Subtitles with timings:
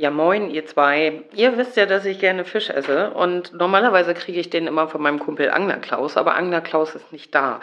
[0.00, 1.24] Ja, moin, ihr zwei.
[1.34, 5.02] Ihr wisst ja, dass ich gerne Fisch esse und normalerweise kriege ich den immer von
[5.02, 7.60] meinem Kumpel Angler Klaus, aber Angler Klaus ist nicht da.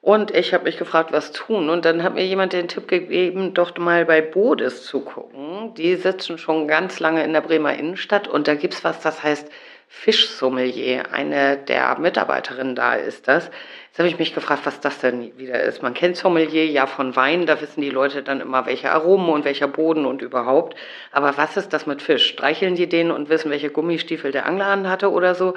[0.00, 1.70] Und ich habe mich gefragt, was tun.
[1.70, 5.74] Und dann hat mir jemand den Tipp gegeben, doch mal bei Bodes zu gucken.
[5.74, 9.50] Die sitzen schon ganz lange in der Bremer Innenstadt und da gibt's was, das heißt
[9.92, 11.12] Fischsommelier.
[11.12, 13.50] Eine der Mitarbeiterinnen da ist das.
[13.86, 15.82] Jetzt habe ich mich gefragt, was das denn wieder ist.
[15.82, 19.44] Man kennt Sommelier ja von Wein, da wissen die Leute dann immer, welche Aromen und
[19.44, 20.74] welcher Boden und überhaupt.
[21.12, 22.26] Aber was ist das mit Fisch?
[22.26, 25.54] Streicheln die den und wissen, welche Gummistiefel der Angler anhatte oder so?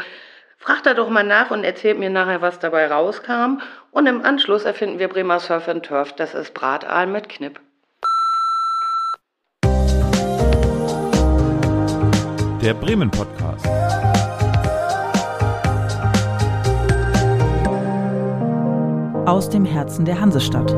[0.58, 3.62] Fragt da doch mal nach und erzählt mir nachher, was dabei rauskam.
[3.92, 6.14] Und im Anschluss erfinden wir Bremer Surf and Turf.
[6.14, 7.60] Das ist Brataal mit Knipp.
[12.62, 14.05] Der Bremen Podcast.
[19.26, 20.72] Aus dem Herzen der Hansestadt.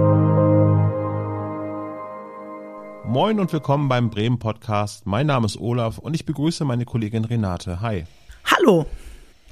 [3.05, 5.05] Moin und willkommen beim Bremen Podcast.
[5.05, 7.81] Mein Name ist Olaf und ich begrüße meine Kollegin Renate.
[7.81, 8.05] Hi.
[8.45, 8.85] Hallo.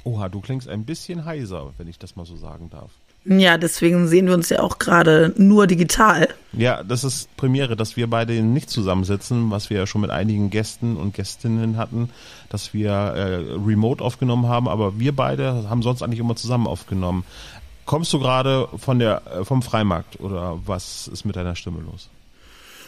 [0.04, 2.90] Oha, du klingst ein bisschen heiser, wenn ich das mal so sagen darf.
[3.28, 6.28] Ja, deswegen sehen wir uns ja auch gerade nur digital.
[6.52, 10.48] Ja, das ist Premiere, dass wir beide nicht zusammensitzen, was wir ja schon mit einigen
[10.48, 12.10] Gästen und Gästinnen hatten,
[12.50, 13.34] dass wir äh,
[13.66, 17.24] remote aufgenommen haben, aber wir beide haben sonst eigentlich immer zusammen aufgenommen.
[17.86, 22.10] Kommst du gerade von der äh, vom Freimarkt oder was ist mit deiner Stimme los?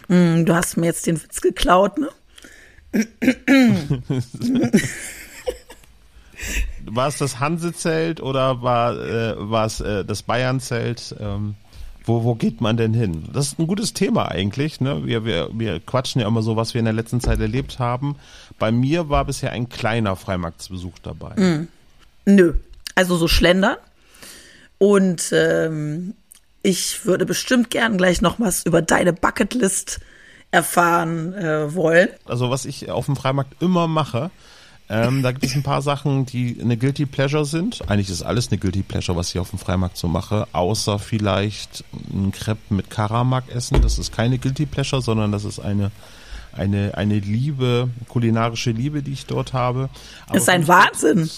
[0.09, 2.09] Mm, du hast mir jetzt den Witz geklaut, ne?
[6.87, 11.15] war es das Hansezelt oder war, äh, war es äh, das Bayernzelt?
[11.21, 11.55] Ähm,
[12.05, 13.29] wo, wo geht man denn hin?
[13.33, 14.81] Das ist ein gutes Thema eigentlich.
[14.81, 15.05] Ne?
[15.05, 18.17] Wir, wir, wir quatschen ja immer so, was wir in der letzten Zeit erlebt haben.
[18.59, 21.35] Bei mir war bisher ein kleiner Freimarktsbesuch dabei.
[21.37, 21.69] Mm.
[22.25, 22.55] Nö.
[22.95, 23.77] Also so schlendern?
[24.79, 26.15] Und ähm,
[26.63, 30.01] ich würde bestimmt gern gleich noch was über deine Bucketlist
[30.51, 32.09] erfahren äh, wollen.
[32.25, 34.31] Also was ich auf dem Freimarkt immer mache,
[34.91, 37.89] ähm, da gibt es ein paar Sachen, die eine Guilty Pleasure sind.
[37.91, 41.85] Eigentlich ist alles eine Guilty Pleasure, was ich auf dem Freimarkt so mache, außer vielleicht
[42.11, 43.83] ein Crepe mit Karamak essen.
[43.83, 45.91] Das ist keine Guilty Pleasure, sondern das ist eine
[46.53, 49.91] eine eine Liebe, kulinarische Liebe, die ich dort habe.
[50.25, 51.29] Aber das ist ein Wahnsinn.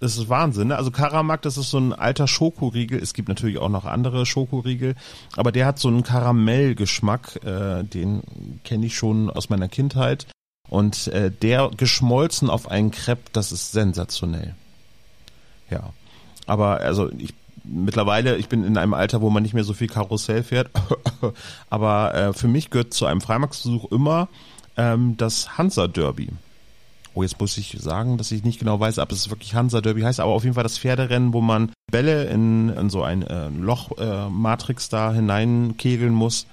[0.00, 0.68] Das ist Wahnsinn.
[0.68, 0.76] Ne?
[0.76, 2.98] Also Karamak, das ist so ein alter Schokoriegel.
[2.98, 4.94] Es gibt natürlich auch noch andere Schokoriegel,
[5.36, 7.44] aber der hat so einen Karamellgeschmack.
[7.44, 8.22] Äh, den
[8.64, 10.26] kenne ich schon aus meiner Kindheit.
[10.68, 14.54] Und äh, der geschmolzen auf einen Crepe, das ist sensationell.
[15.68, 15.90] Ja,
[16.46, 17.34] aber also ich
[17.64, 20.70] mittlerweile, ich bin in einem Alter, wo man nicht mehr so viel Karussell fährt,
[21.70, 24.28] aber äh, für mich gehört zu einem Freimarktbesuch immer
[24.76, 26.30] ähm, das Hansa Derby.
[27.14, 30.02] Oh, jetzt muss ich sagen, dass ich nicht genau weiß, ob es wirklich Hansa Derby
[30.02, 33.48] heißt, aber auf jeden Fall das Pferderennen, wo man Bälle in, in so ein äh,
[33.48, 36.46] Loch-Matrix äh, da hineinkegeln muss.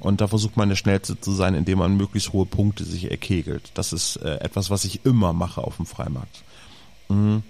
[0.00, 3.72] Und da versucht man der Schnellste zu sein, indem man möglichst hohe Punkte sich erkegelt.
[3.74, 6.44] Das ist äh, etwas, was ich immer mache auf dem Freimarkt.
[7.08, 7.42] Mhm.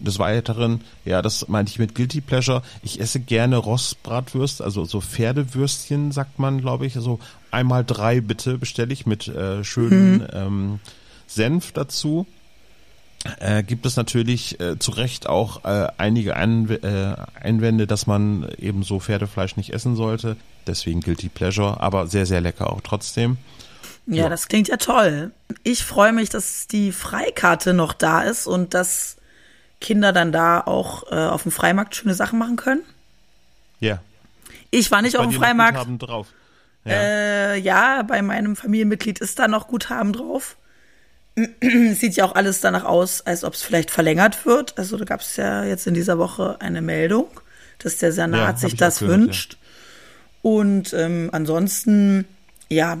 [0.00, 2.62] Des Weiteren, ja, das meinte ich mit Guilty Pleasure.
[2.82, 6.96] Ich esse gerne Rostbratwürste, also so Pferdewürstchen, sagt man, glaube ich.
[6.96, 7.20] Also
[7.52, 10.26] einmal drei bitte bestelle ich mit äh, schönen mhm.
[10.32, 10.80] ähm,
[11.34, 12.26] Senf dazu.
[13.40, 18.50] Äh, gibt es natürlich äh, zu Recht auch äh, einige Einw äh, Einwände, dass man
[18.58, 20.36] eben so Pferdefleisch nicht essen sollte.
[20.66, 23.38] Deswegen gilt die Pleasure, aber sehr, sehr lecker auch trotzdem.
[24.06, 24.28] Ja, ja.
[24.28, 25.32] das klingt ja toll.
[25.62, 29.16] Ich freue mich, dass die Freikarte noch da ist und dass
[29.80, 32.82] Kinder dann da auch äh, auf dem Freimarkt schöne Sachen machen können.
[33.80, 34.00] Ja.
[34.70, 35.78] Ich war nicht auf dem Freimarkt.
[35.78, 36.28] Guthaben drauf.
[36.84, 36.92] Ja.
[36.92, 40.56] Äh, ja, bei meinem Familienmitglied ist da noch Guthaben drauf.
[41.94, 44.78] sieht ja auch alles danach aus, als ob es vielleicht verlängert wird.
[44.78, 47.28] Also da gab es ja jetzt in dieser Woche eine Meldung,
[47.78, 49.52] dass der Senat ja, sich das gehört, wünscht.
[49.54, 49.58] Ja.
[50.42, 52.26] Und ähm, ansonsten,
[52.68, 52.98] ja,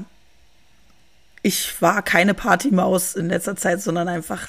[1.42, 4.48] ich war keine Partymaus in letzter Zeit, sondern einfach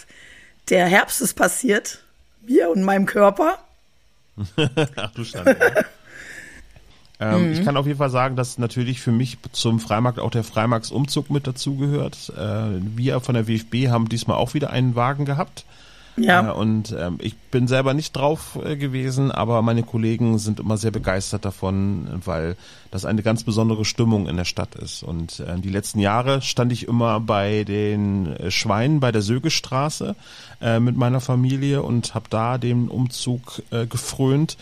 [0.70, 2.04] der Herbst ist passiert,
[2.42, 3.60] mir und meinem Körper.
[4.96, 5.86] Ach du Schande.
[7.20, 7.54] Ähm, mhm.
[7.54, 11.30] Ich kann auf jeden Fall sagen, dass natürlich für mich zum Freimarkt auch der Freimarktsumzug
[11.30, 12.34] mit dazugehört.
[12.38, 15.66] Äh, wir von der WFB haben diesmal auch wieder einen Wagen gehabt.
[16.18, 16.50] Ja.
[16.50, 20.78] Äh, und ähm, ich bin selber nicht drauf äh, gewesen, aber meine Kollegen sind immer
[20.78, 22.56] sehr begeistert davon, weil
[22.92, 25.04] das eine ganz besondere Stimmung in der Stadt ist.
[25.04, 30.16] Und äh, die letzten Jahre stand ich immer bei den äh, Schweinen bei der Sögestraße
[30.62, 34.58] äh, mit meiner Familie und habe da den Umzug äh, gefrönt.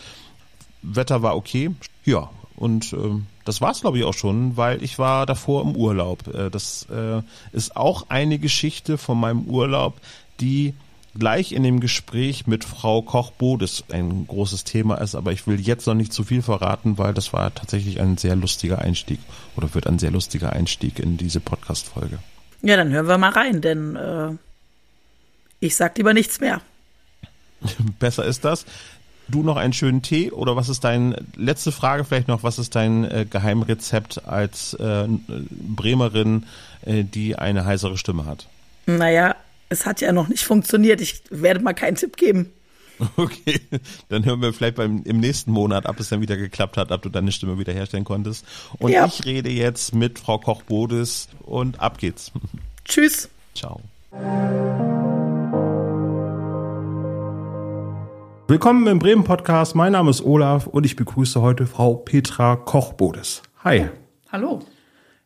[0.82, 1.70] Wetter war okay.
[2.04, 2.96] Ja, und äh,
[3.44, 6.26] das war's, glaube ich, auch schon, weil ich war davor im Urlaub.
[6.32, 7.22] Äh, das äh,
[7.52, 10.00] ist auch eine Geschichte von meinem Urlaub,
[10.40, 10.74] die
[11.18, 15.86] gleich in dem Gespräch mit Frau Koch-Bodes ein großes Thema ist, aber ich will jetzt
[15.86, 19.20] noch nicht zu viel verraten, weil das war tatsächlich ein sehr lustiger Einstieg
[19.56, 22.18] oder wird ein sehr lustiger Einstieg in diese Podcast-Folge.
[22.62, 24.30] Ja, dann hören wir mal rein, denn äh,
[25.60, 26.60] ich sag lieber nichts mehr.
[27.98, 28.66] Besser ist das.
[29.28, 32.74] Du noch einen schönen Tee oder was ist dein, letzte Frage vielleicht noch, was ist
[32.74, 35.06] dein äh, Geheimrezept als äh,
[35.50, 36.44] Bremerin,
[36.82, 38.46] äh, die eine heisere Stimme hat?
[38.86, 39.34] Naja,
[39.70, 41.00] es hat ja noch nicht funktioniert.
[41.00, 42.50] Ich werde mal keinen Tipp geben.
[43.16, 43.60] Okay,
[44.08, 47.02] dann hören wir vielleicht beim, im nächsten Monat, ab es dann wieder geklappt hat, ob
[47.02, 48.44] du deine Stimme wieder herstellen konntest.
[48.78, 49.06] Und ja.
[49.06, 52.30] ich rede jetzt mit Frau Koch-Bodes und ab geht's.
[52.84, 53.28] Tschüss.
[53.54, 53.80] Ciao.
[58.46, 59.74] Willkommen im Bremen Podcast.
[59.74, 63.40] Mein Name ist Olaf und ich begrüße heute Frau Petra Koch-Bodes.
[63.64, 63.88] Hi.
[64.30, 64.60] Hallo.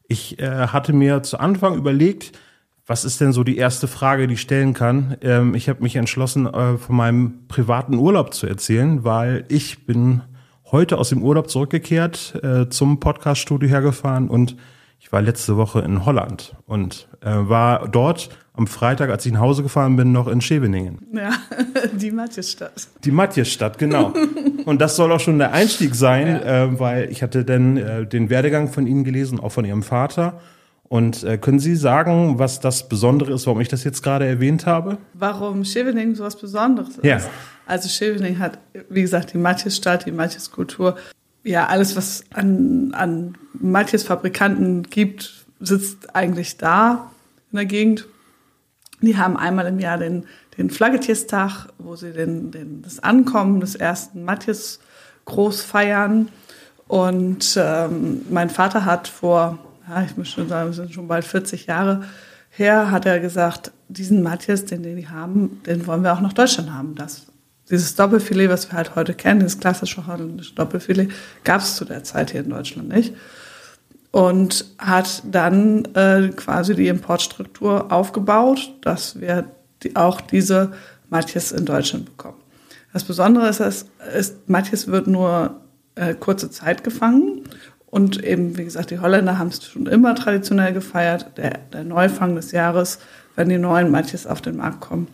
[0.07, 2.39] Ich äh, hatte mir zu Anfang überlegt,
[2.87, 5.17] was ist denn so die erste Frage, die ich stellen kann?
[5.21, 10.23] Ähm, ich habe mich entschlossen, äh, von meinem privaten Urlaub zu erzählen, weil ich bin
[10.71, 14.57] heute aus dem Urlaub zurückgekehrt, äh, zum Podcaststudio hergefahren und
[14.99, 19.41] ich war letzte Woche in Holland und äh, war dort am Freitag, als ich nach
[19.41, 20.99] Hause gefahren bin, noch in Scheveningen.
[21.13, 21.31] Ja,
[21.93, 22.89] die Matjesstadt.
[23.05, 24.13] Die Matjesstadt, genau.
[24.65, 26.65] und das soll auch schon der Einstieg sein, ja.
[26.65, 30.41] äh, weil ich hatte dann äh, den Werdegang von Ihnen gelesen, auch von Ihrem Vater.
[30.89, 34.67] Und äh, können Sie sagen, was das Besondere ist, warum ich das jetzt gerade erwähnt
[34.67, 34.99] habe?
[35.15, 37.05] Warum Scheveningen so was Besonderes ist?
[37.05, 37.21] Ja.
[37.67, 38.59] Also Scheveningen hat,
[38.89, 40.97] wie gesagt, die Matjes-Stadt, die Matjes-Kultur.
[41.45, 47.11] Ja, alles, was an, an Matjes-Fabrikanten gibt, sitzt eigentlich da
[47.53, 48.07] in der Gegend.
[49.01, 50.27] Die haben einmal im Jahr den,
[50.57, 54.81] den Flaggetierstag, wo sie den, den, das Ankommen des ersten Matjes
[55.25, 56.29] groß feiern.
[56.89, 59.59] Und ähm, mein Vater hat vor
[59.89, 62.05] ja, ich muss schon sagen, wir sind schon bald 40 Jahre
[62.51, 66.33] her, hat er gesagt, diesen Matthias, den, den die haben, den wollen wir auch nach
[66.33, 66.95] Deutschland haben.
[66.95, 67.27] Das,
[67.71, 71.11] dieses Doppelfilet, was wir halt heute kennen, dieses klassische holländische Doppelfilet,
[71.45, 73.15] gab es zu der Zeit hier in Deutschland nicht.
[74.11, 79.51] Und hat dann äh, quasi die Importstruktur aufgebaut, dass wir
[79.83, 80.73] die, auch diese
[81.11, 82.39] Matthias in Deutschland bekommen.
[82.93, 83.87] Das Besondere ist, dass
[84.17, 85.61] ist, Matthias wird nur
[85.95, 87.45] äh, kurze Zeit gefangen
[87.91, 91.33] und eben, wie gesagt, die Holländer haben es schon immer traditionell gefeiert.
[91.37, 92.99] Der, der Neufang des Jahres,
[93.37, 95.09] wenn die neuen Matjes auf den Markt kommen.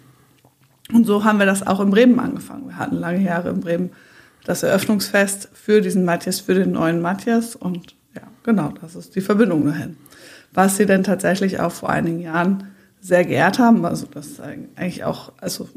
[0.93, 2.69] Und so haben wir das auch in Bremen angefangen.
[2.69, 3.91] Wir hatten lange Jahre in Bremen
[4.45, 7.57] das Eröffnungsfest für diesen Matthias, für den neuen Matthias.
[7.57, 9.97] Und ja, genau, das ist die Verbindung dahin.
[10.53, 12.69] Was sie denn tatsächlich auch vor einigen Jahren
[13.01, 15.69] sehr geehrt haben, also das ist eigentlich auch, also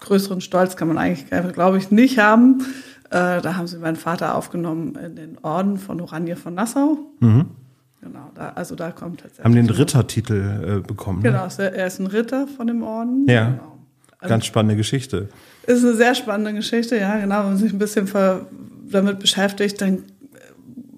[0.00, 2.64] größeren Stolz kann man eigentlich, glaube ich, nicht haben,
[3.10, 6.98] äh, da haben sie meinen Vater aufgenommen in den Orden von Oranje von Nassau.
[7.20, 7.46] Mhm.
[8.02, 9.44] Genau, da, also da kommt tatsächlich.
[9.44, 11.22] Haben den Rittertitel äh, bekommen.
[11.22, 11.30] Ne?
[11.30, 13.26] Genau, er ist ein Ritter von dem Orden.
[13.28, 13.50] Ja.
[13.50, 13.75] Genau.
[14.18, 15.28] Also, Ganz spannende Geschichte.
[15.66, 17.40] Ist eine sehr spannende Geschichte, ja, genau.
[17.40, 18.08] Wenn man sich ein bisschen
[18.90, 20.04] damit beschäftigt, dann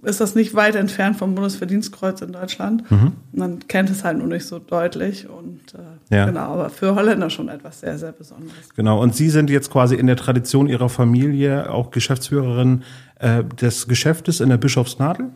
[0.03, 2.88] ist das nicht weit entfernt vom Bundesverdienstkreuz in Deutschland.
[2.91, 3.12] Mhm.
[3.32, 6.26] Man kennt es halt nur nicht so deutlich und äh, ja.
[6.26, 8.55] genau, aber für Holländer schon etwas sehr, sehr Besonderes.
[8.76, 12.82] Genau, und Sie sind jetzt quasi in der Tradition Ihrer Familie auch Geschäftsführerin
[13.19, 15.26] äh, des Geschäftes in der Bischofsnadel?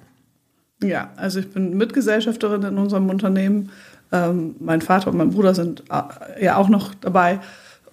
[0.83, 3.71] Ja, also ich bin Mitgesellschafterin in unserem Unternehmen.
[4.11, 7.41] Ähm, mein Vater und mein Bruder sind äh, ja auch noch dabei.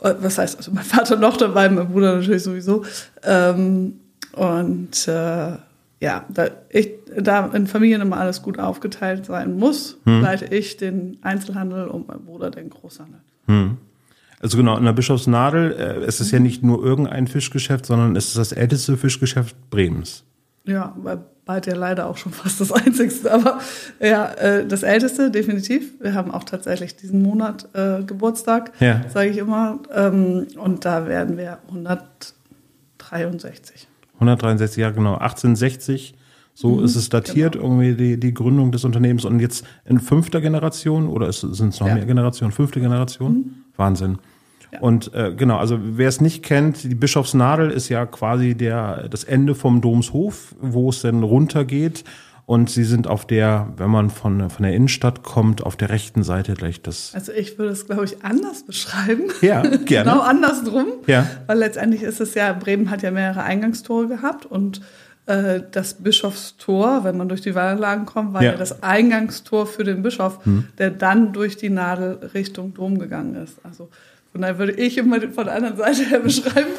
[0.02, 2.86] Äh, was heißt also mein Vater noch dabei, mein Bruder natürlich sowieso.
[3.24, 4.00] Ähm,
[4.34, 5.58] und äh,
[6.02, 10.22] ja, da, ich, da in Familien immer alles gut aufgeteilt sein muss, hm.
[10.22, 13.20] leite ich den Einzelhandel und mein Bruder den Großhandel.
[13.48, 13.78] Hm.
[14.42, 18.28] Also genau, in der Bischofsnadel, äh, es ist ja nicht nur irgendein Fischgeschäft, sondern es
[18.28, 20.24] ist das älteste Fischgeschäft Bremens.
[20.66, 21.18] Ja, bei
[21.50, 23.58] bald ja leider auch schon fast das einzigste, aber
[24.00, 26.00] ja, äh, das älteste definitiv.
[26.00, 29.02] Wir haben auch tatsächlich diesen Monat äh, Geburtstag, ja.
[29.10, 33.88] sage ich immer, ähm, und da werden wir 163.
[34.14, 35.14] 163 Jahre, genau.
[35.14, 36.14] 1860,
[36.54, 37.66] so mhm, ist es datiert, genau.
[37.66, 39.26] irgendwie die, die Gründung des Unternehmens.
[39.26, 41.96] Und jetzt in fünfter Generation oder sind es noch ja.
[41.96, 42.52] mehr Generationen?
[42.52, 43.34] Fünfte Generation?
[43.34, 43.56] Mhm.
[43.76, 44.20] Wahnsinn.
[44.72, 44.82] Ja.
[44.82, 49.24] Und äh, genau, also wer es nicht kennt, die Bischofsnadel ist ja quasi der das
[49.24, 52.04] Ende vom Domshof, wo es dann runtergeht.
[52.46, 56.24] Und sie sind auf der, wenn man von, von der Innenstadt kommt, auf der rechten
[56.24, 57.12] Seite gleich das.
[57.14, 59.26] Also ich würde es, glaube ich, anders beschreiben.
[59.42, 59.86] Ja, gerne.
[59.86, 60.88] genau andersrum.
[61.06, 61.28] Ja.
[61.46, 64.82] Weil letztendlich ist es ja, Bremen hat ja mehrere Eingangstore gehabt und
[65.28, 68.54] äh, das Bischofstor, wenn man durch die Wallanlagen kommt, war ja.
[68.54, 70.70] ja, das Eingangstor für den Bischof, hm.
[70.80, 73.60] der dann durch die Nadel Richtung Dom gegangen ist.
[73.64, 73.90] Also
[74.32, 76.70] von daher würde ich immer von der anderen Seite her beschreiben.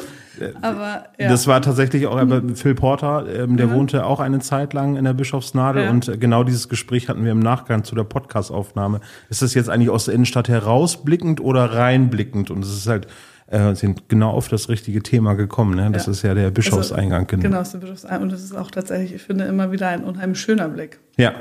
[0.61, 1.29] Aber, ja.
[1.29, 2.55] Das war tatsächlich auch mhm.
[2.55, 3.73] Phil Porter, ähm, der ja.
[3.73, 5.89] wohnte auch eine Zeit lang in der Bischofsnadel ja.
[5.89, 9.01] und äh, genau dieses Gespräch hatten wir im Nachgang zu der Podcast-Aufnahme.
[9.29, 12.49] Ist das jetzt eigentlich aus der Innenstadt herausblickend oder reinblickend?
[12.49, 13.07] Und es ist halt,
[13.47, 15.75] äh, sind genau auf das richtige Thema gekommen.
[15.75, 15.91] Ne?
[15.91, 17.27] Das ist ja der Bischofseingang.
[17.29, 18.23] Also, genau, ist der Bischofseingang.
[18.23, 20.99] Und das ist auch tatsächlich, ich finde, immer wieder ein unheimlich schöner Blick.
[21.17, 21.33] Ja,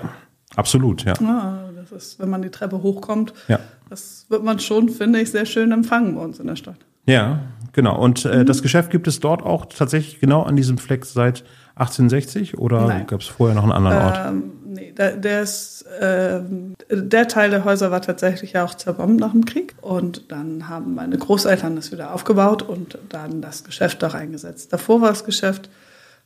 [0.57, 1.15] absolut, ja.
[1.23, 3.59] Ah, das ist, wenn man die Treppe hochkommt, Ja.
[3.89, 6.77] das wird man schon, finde ich, sehr schön empfangen bei uns in der Stadt.
[7.07, 7.41] Ja,
[7.73, 7.99] genau.
[8.01, 11.45] Und äh, das Geschäft gibt es dort auch tatsächlich genau an diesem Fleck seit
[11.77, 14.19] 1860 oder gab es vorher noch einen anderen Ort?
[14.29, 19.19] Ähm, nee, der, der ist, ähm, der Teil der Häuser war tatsächlich ja auch zerbombt
[19.19, 19.75] nach dem Krieg.
[19.81, 24.73] Und dann haben meine Großeltern das wieder aufgebaut und dann das Geschäft da reingesetzt.
[24.73, 25.71] Davor war das Geschäft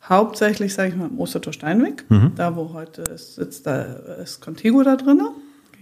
[0.08, 2.04] hauptsächlich, sage ich mal, im Ostertor Steinweg.
[2.36, 3.82] Da, wo heute ist, sitzt, da
[4.22, 5.20] ist Contigo da drin.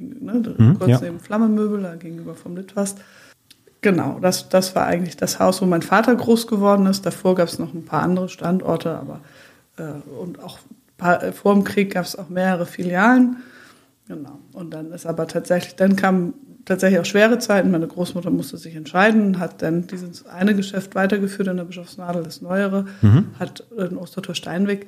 [0.02, 1.00] Ne, da- kurz ja.
[1.00, 2.98] neben Flammemöbel, da gegenüber vom Litwast.
[3.80, 7.04] Genau, das, das war eigentlich das Haus, wo mein Vater groß geworden ist.
[7.04, 9.20] Davor gab es noch ein paar andere Standorte, aber
[9.76, 9.82] äh,
[10.20, 10.58] und auch
[10.96, 13.38] paar, äh, vor dem Krieg gab es auch mehrere Filialen.
[14.06, 14.38] Genau.
[14.52, 17.70] Und dann ist aber tatsächlich, dann kamen tatsächlich auch schwere Zeiten.
[17.70, 22.40] Meine Großmutter musste sich entscheiden, hat dann dieses eine Geschäft weitergeführt in der Bischofsnadel, das
[22.40, 22.86] neuere,
[23.38, 24.86] hat in Ostertor Steinweg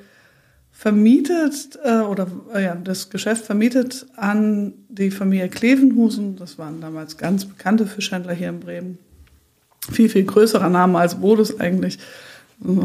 [0.75, 6.37] vermietet äh, oder äh, ja, das Geschäft vermietet an die Familie Klevenhusen.
[6.37, 8.99] Das waren damals ganz bekannte Fischhändler hier in Bremen.
[9.90, 11.99] Viel, viel größerer Name als Bodus eigentlich.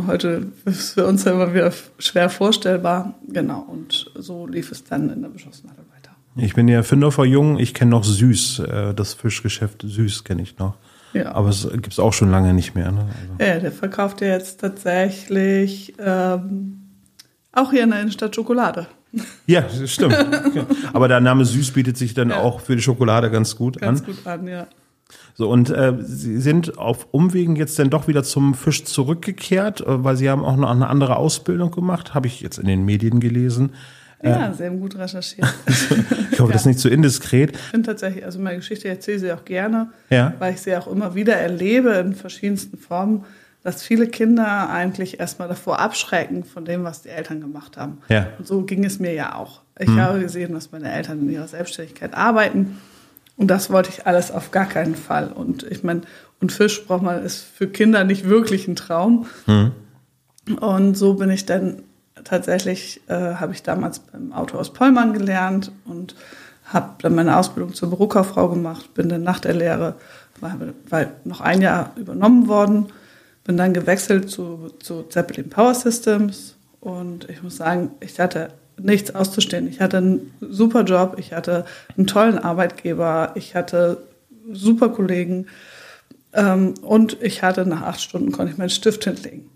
[0.07, 3.15] Heute ist es für uns ja immer wieder schwer vorstellbar.
[3.27, 6.15] Genau, und so lief es dann in der Bischofsnadel weiter.
[6.35, 10.57] Ich bin ja Findorfer Jung, ich kenne noch Süß, äh, das Fischgeschäft Süß kenne ich
[10.57, 10.75] noch.
[11.13, 11.31] Ja.
[11.31, 12.91] Aber es gibt es auch schon lange nicht mehr.
[12.91, 12.99] Ne?
[12.99, 16.78] Also, Ja, der verkauft ja jetzt tatsächlich ähm,
[17.61, 18.87] auch hier in der Innenstadt Schokolade.
[19.47, 20.13] ja, das stimmt.
[20.53, 20.65] Ja.
[20.93, 22.37] Aber der Name Süß bietet sich dann Ja.
[22.41, 24.05] auch für die Schokolade ganz gut Ganz an.
[24.05, 24.67] gut an, ja.
[25.33, 30.03] So, und äh, Sie sind auf Umwegen jetzt dann doch wieder zum Fisch zurückgekehrt, äh,
[30.03, 33.19] weil Sie haben auch noch eine andere Ausbildung gemacht, habe ich jetzt in den Medien
[33.19, 33.71] gelesen.
[34.21, 35.47] Ja, sehr gut recherchiert.
[36.31, 37.51] Ich hoffe, das ist nicht zu indiskret.
[37.53, 40.33] Ich finde tatsächlich, also meine Geschichte erzähle ich auch gerne, Ja.
[40.39, 43.23] weil ich sie auch immer wieder erlebe in verschiedensten Formen,
[43.63, 47.99] dass viele Kinder eigentlich erstmal davor abschrecken von dem, was die Eltern gemacht haben.
[48.07, 48.27] Ja.
[48.37, 49.61] Und so ging es mir ja auch.
[49.77, 52.77] Ich habe gesehen, dass meine Eltern in ihrer Selbstständigkeit arbeiten
[53.39, 55.31] und das wollte ich alles auf gar keinen Fall.
[55.31, 56.01] Und ich meine,
[56.41, 59.27] und Fisch braucht man, ist für Kinder nicht wirklich ein Traum.
[60.59, 61.83] Und so bin ich dann
[62.25, 66.15] tatsächlich, äh, habe ich damals beim Autohaus Pollmann gelernt und
[66.65, 69.95] habe dann meine Ausbildung zur Bürokauffrau gemacht, bin dann nach der Lehre,
[70.41, 70.57] war,
[70.89, 72.87] war noch ein Jahr übernommen worden,
[73.49, 79.15] bin dann gewechselt zu, zu Zeppelin Power Systems und ich muss sagen, ich hatte nichts
[79.15, 79.67] auszustehen.
[79.67, 81.65] Ich hatte einen super Job, ich hatte
[81.97, 84.03] einen tollen Arbeitgeber, ich hatte
[84.51, 85.47] super Kollegen
[86.33, 89.49] ähm, und ich hatte nach acht Stunden konnte ich meinen Stift hinlegen.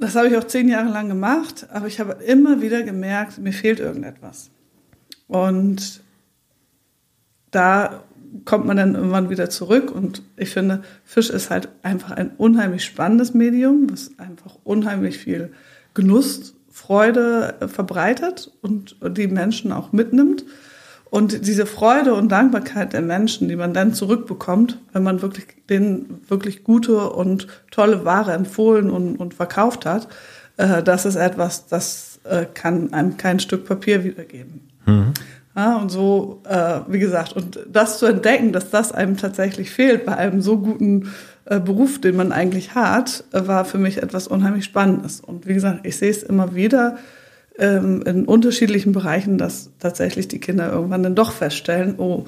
[0.00, 3.52] Das habe ich auch zehn Jahre lang gemacht, aber ich habe immer wieder gemerkt, mir
[3.52, 4.50] fehlt irgendetwas.
[5.28, 6.02] Und
[7.52, 8.02] da
[8.44, 12.84] kommt man dann irgendwann wieder zurück und ich finde, Fisch ist halt einfach ein unheimlich
[12.84, 15.52] spannendes Medium, was einfach unheimlich viel
[15.94, 20.44] Genuss, Freude äh, verbreitet und die Menschen auch mitnimmt.
[21.08, 26.20] Und diese Freude und Dankbarkeit der Menschen, die man dann zurückbekommt, wenn man wirklich denen
[26.26, 30.08] wirklich gute und tolle Ware empfohlen und, und verkauft hat,
[30.56, 34.68] äh, das ist etwas, das äh, kann einem kein Stück Papier wiedergeben.
[35.56, 40.04] Ja, und so, äh, wie gesagt, und das zu entdecken, dass das einem tatsächlich fehlt
[40.04, 41.12] bei einem so guten
[41.44, 45.20] äh, Beruf, den man eigentlich hat, äh, war für mich etwas unheimlich Spannendes.
[45.20, 46.96] Und wie gesagt, ich sehe es immer wieder
[47.56, 52.24] ähm, in unterschiedlichen Bereichen, dass tatsächlich die Kinder irgendwann dann doch feststellen, oh,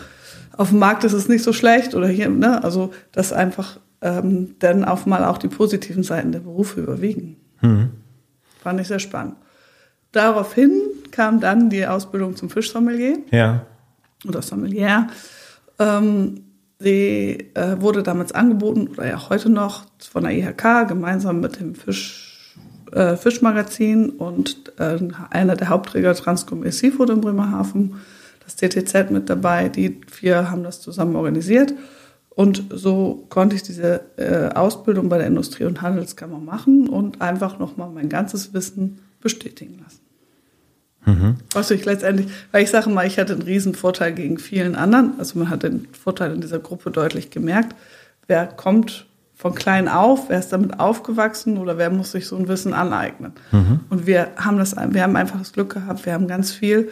[0.57, 2.63] auf dem Markt ist es nicht so schlecht oder hier, ne?
[2.63, 7.37] Also, dass einfach ähm, dann auf mal auch die positiven Seiten der Berufe überwiegen.
[8.63, 9.35] Fand ich sehr spannend.
[10.17, 10.81] Daraufhin
[11.11, 13.67] kam dann die Ausbildung zum Fischsommelier Ja.
[14.27, 15.09] oder Sommelier.
[15.79, 16.41] Ähm,
[16.81, 21.75] die äh, wurde damals angeboten, oder ja heute noch, von der IHK gemeinsam mit dem
[21.75, 22.55] Fisch,
[22.93, 27.97] äh, Fischmagazin und äh, einer der Hauptträger Transcom e Seafood in Bremerhaven,
[28.43, 29.69] das TTZ mit dabei.
[29.69, 31.75] Die vier haben das zusammen organisiert.
[32.31, 37.59] Und so konnte ich diese äh, Ausbildung bei der Industrie- und Handelskammer machen und einfach
[37.59, 40.06] nochmal mein ganzes Wissen bestätigen lassen.
[41.55, 45.13] Was ich letztendlich, weil ich sage mal, ich hatte einen riesen Vorteil gegen vielen anderen.
[45.19, 47.77] Also man hat den Vorteil in dieser Gruppe deutlich gemerkt.
[48.27, 52.49] Wer kommt von klein auf, wer ist damit aufgewachsen oder wer muss sich so ein
[52.49, 53.33] Wissen aneignen?
[53.91, 56.91] Und wir haben das, wir haben einfach das Glück gehabt, wir haben ganz viel,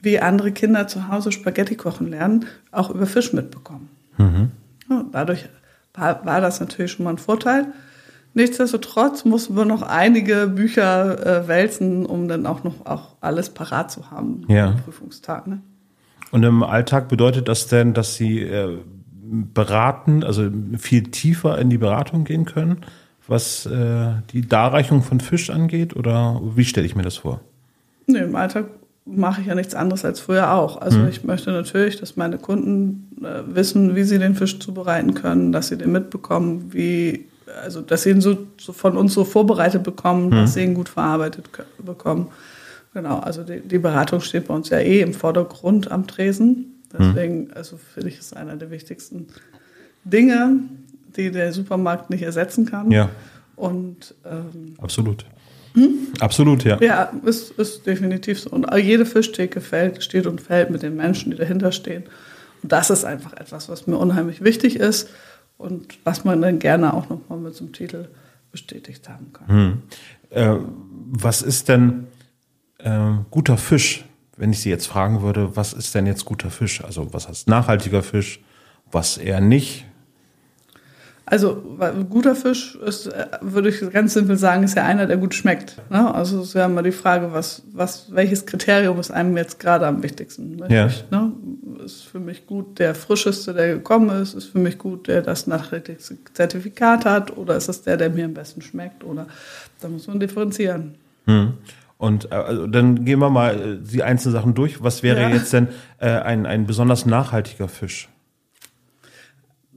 [0.00, 3.88] wie andere Kinder zu Hause Spaghetti kochen lernen, auch über Fisch mitbekommen.
[4.88, 5.48] Ja, dadurch
[5.94, 7.66] war, war das natürlich schon mal ein Vorteil.
[8.34, 13.90] Nichtsdestotrotz mussten wir noch einige Bücher äh, wälzen, um dann auch noch auch alles parat
[13.90, 14.68] zu haben Ja.
[14.68, 15.46] am Prüfungstag.
[15.46, 15.60] Ne?
[16.30, 18.78] Und im Alltag bedeutet das denn, dass Sie äh,
[19.30, 22.78] beraten, also viel tiefer in die Beratung gehen können,
[23.26, 25.94] was äh, die Darreichung von Fisch angeht?
[25.96, 27.40] Oder wie stelle ich mir das vor?
[28.06, 28.66] Nee, Im Alltag
[29.04, 30.80] mache ich ja nichts anderes als früher auch.
[30.80, 31.08] Also Mhm.
[31.08, 35.68] ich möchte natürlich, dass meine Kunden äh, wissen, wie sie den Fisch zubereiten können, dass
[35.68, 37.26] sie den mitbekommen, wie,
[37.62, 40.30] also dass sie ihn so, so von uns so vorbereitet bekommen, Mhm.
[40.32, 41.48] dass sie ihn gut verarbeitet
[41.78, 42.28] bekommen.
[42.94, 46.82] Genau, also die, die Beratung steht bei uns ja eh im Vordergrund am Tresen.
[46.92, 49.26] Deswegen, also finde ich, ist einer der wichtigsten
[50.04, 50.60] Dinge,
[51.16, 52.90] die der Supermarkt nicht ersetzen kann.
[52.90, 53.10] Ja,
[53.56, 55.26] Und ähm, absolut.
[56.18, 56.78] Absolut, ja.
[56.80, 58.50] ja, ist, ist definitiv so.
[58.50, 62.04] Und jede Fischtheke fällt, steht und fällt mit den Menschen, die dahinter stehen.
[62.62, 65.08] Und das ist einfach etwas, was mir unheimlich wichtig ist
[65.58, 68.08] und was man dann gerne auch nochmal mit so einem Titel
[68.50, 69.82] bestätigt haben kann.
[70.30, 70.56] Äh,
[71.10, 72.06] was ist denn
[72.78, 74.04] äh, guter Fisch?
[74.36, 76.82] Wenn ich Sie jetzt fragen würde, was ist denn jetzt guter Fisch?
[76.82, 78.40] Also was heißt nachhaltiger Fisch?
[78.90, 79.84] Was eher nicht?
[81.30, 81.76] Also
[82.08, 85.76] guter Fisch ist, äh, würde ich ganz simpel sagen, ist ja einer, der gut schmeckt.
[85.90, 86.14] Ne?
[86.14, 89.86] Also es ist ja immer die Frage, was, was, welches Kriterium ist einem jetzt gerade
[89.86, 90.56] am wichtigsten?
[90.56, 90.86] Möchte Ja.
[90.86, 91.32] Ich, ne?
[91.84, 94.34] Ist für mich gut der frischeste, der gekommen ist?
[94.34, 97.36] Ist für mich gut, der das nachhaltigste Zertifikat hat?
[97.36, 99.04] Oder ist es der, der mir am besten schmeckt?
[99.04, 99.26] Oder
[99.80, 100.94] da muss man differenzieren.
[101.98, 104.82] Und äh, also dann gehen wir mal äh, die einzelnen Sachen durch.
[104.82, 105.28] Was wäre Ja.
[105.28, 105.68] jetzt denn
[105.98, 108.08] äh, ein, ein besonders nachhaltiger Fisch?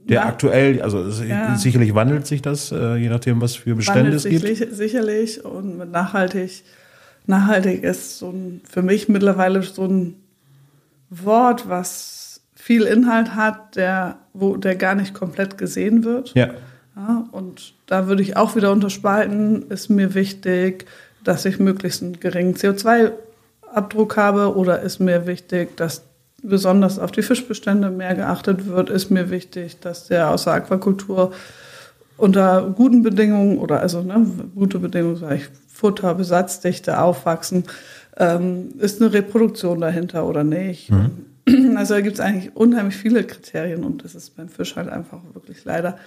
[0.08, 0.26] Der Ja.
[0.26, 1.54] aktuell, also Ja.
[1.56, 4.42] sicherlich wandelt sich das, äh, je nachdem, was für Bestände es gibt.
[4.42, 6.64] lich- sicherlich und nachhaltig.
[7.26, 10.16] Nachhaltig ist so ein, für mich mittlerweile so ein
[11.10, 16.32] Wort, was viel Inhalt hat, der, wo, der gar nicht komplett gesehen wird.
[16.34, 16.50] Ja.
[16.96, 20.84] Ja, und da würde ich auch wieder unterspalten, ist mir wichtig,
[21.24, 26.02] dass ich möglichst einen geringen CO2-Abdruck habe oder ist mir wichtig, dass
[26.42, 31.32] besonders auf die Fischbestände mehr geachtet wird, ist mir wichtig, dass der aus der Aquakultur
[32.16, 37.64] unter guten Bedingungen oder also ne, gute Bedingungen, sage ich, Futter, Besatzdichte, Aufwachsen,
[38.16, 40.90] ähm, ist eine Reproduktion dahinter oder nicht.
[41.74, 45.18] Also da gibt es eigentlich unheimlich viele Kriterien und das ist beim Fisch halt einfach
[45.34, 45.98] wirklich leider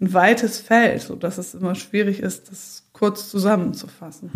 [0.00, 4.30] ein weites Feld, sodass es immer schwierig ist, das kurz zusammenzufassen.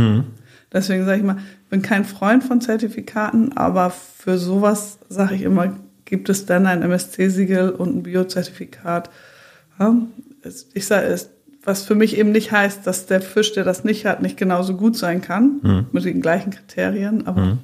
[0.73, 5.43] Deswegen sage ich mal, ich bin kein Freund von Zertifikaten, aber für sowas sage ich
[5.43, 9.11] immer, gibt es dann ein MSC-Siegel und ein Biozertifikat.
[9.79, 9.95] Ja,
[10.75, 11.31] ich sage es,
[11.65, 14.75] was für mich eben nicht heißt, dass der Fisch, der das nicht hat, nicht genauso
[14.75, 15.61] gut sein kann,
[15.93, 17.59] mit den gleichen Kriterien, aber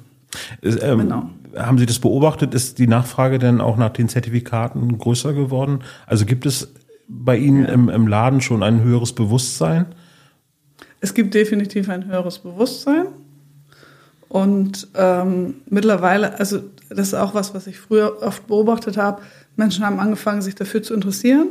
[0.61, 1.29] Ist, ähm, Genau.
[1.55, 2.53] Haben Sie das beobachtet?
[2.53, 5.79] Ist die Nachfrage denn auch nach den Zertifikaten größer geworden?
[6.05, 6.73] Also gibt es
[7.07, 9.85] bei Ihnen im, im Laden schon ein höheres Bewusstsein?
[11.01, 13.07] Es gibt definitiv ein höheres Bewusstsein.
[14.27, 19.21] Und ähm, mittlerweile, also das ist auch was, was ich früher oft beobachtet habe.
[19.55, 21.47] Menschen haben angefangen, sich dafür zu interessieren.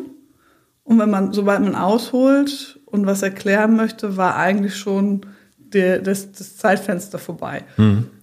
[0.83, 5.23] Und wenn man, sobald man ausholt und was erklären möchte, war eigentlich schon
[5.57, 7.65] der, das, das Zeitfenster vorbei.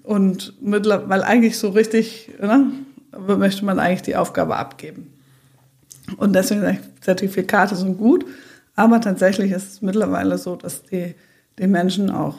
[0.04, 2.72] Und mittlerweile, weil eigentlich so richtig, ne,
[3.38, 5.12] möchte man eigentlich die Aufgabe abgeben.
[6.18, 8.26] Und deswegen Zertifikate sind gut,
[8.76, 11.16] aber tatsächlich ist es mittlerweile so, dass die,
[11.60, 12.38] die Menschen auch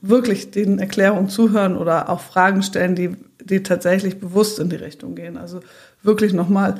[0.00, 5.14] wirklich den Erklärungen zuhören oder auch Fragen stellen, die, die tatsächlich bewusst in die Richtung
[5.14, 5.36] gehen.
[5.36, 5.60] Also
[6.02, 6.76] wirklich nochmal,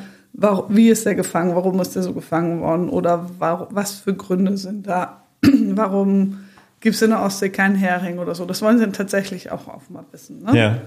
[0.68, 4.86] wie ist der gefangen, warum ist der so gefangen worden oder was für Gründe sind
[4.86, 6.44] da, warum
[6.80, 8.44] gibt es in der Ostsee keinen Hering oder so.
[8.44, 10.42] Das wollen sie dann tatsächlich auch auf mal wissen.
[10.42, 10.56] Ne?
[10.56, 10.78] Ja.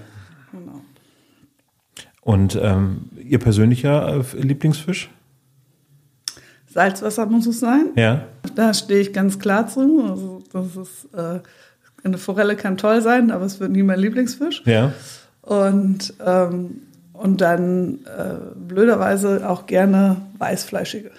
[0.52, 0.80] Genau.
[2.22, 5.10] Und ähm, Ihr persönlicher äh, Lieblingsfisch?
[6.72, 7.90] Salzwasser muss es sein.
[7.96, 8.24] Ja.
[8.54, 10.04] Da stehe ich ganz klar zu.
[10.08, 11.40] Also das ist, äh,
[12.04, 14.62] eine Forelle kann toll sein, aber es wird nie mein Lieblingsfisch.
[14.64, 14.92] Ja.
[15.42, 21.10] Und, ähm, und dann äh, blöderweise auch gerne weißfleischige.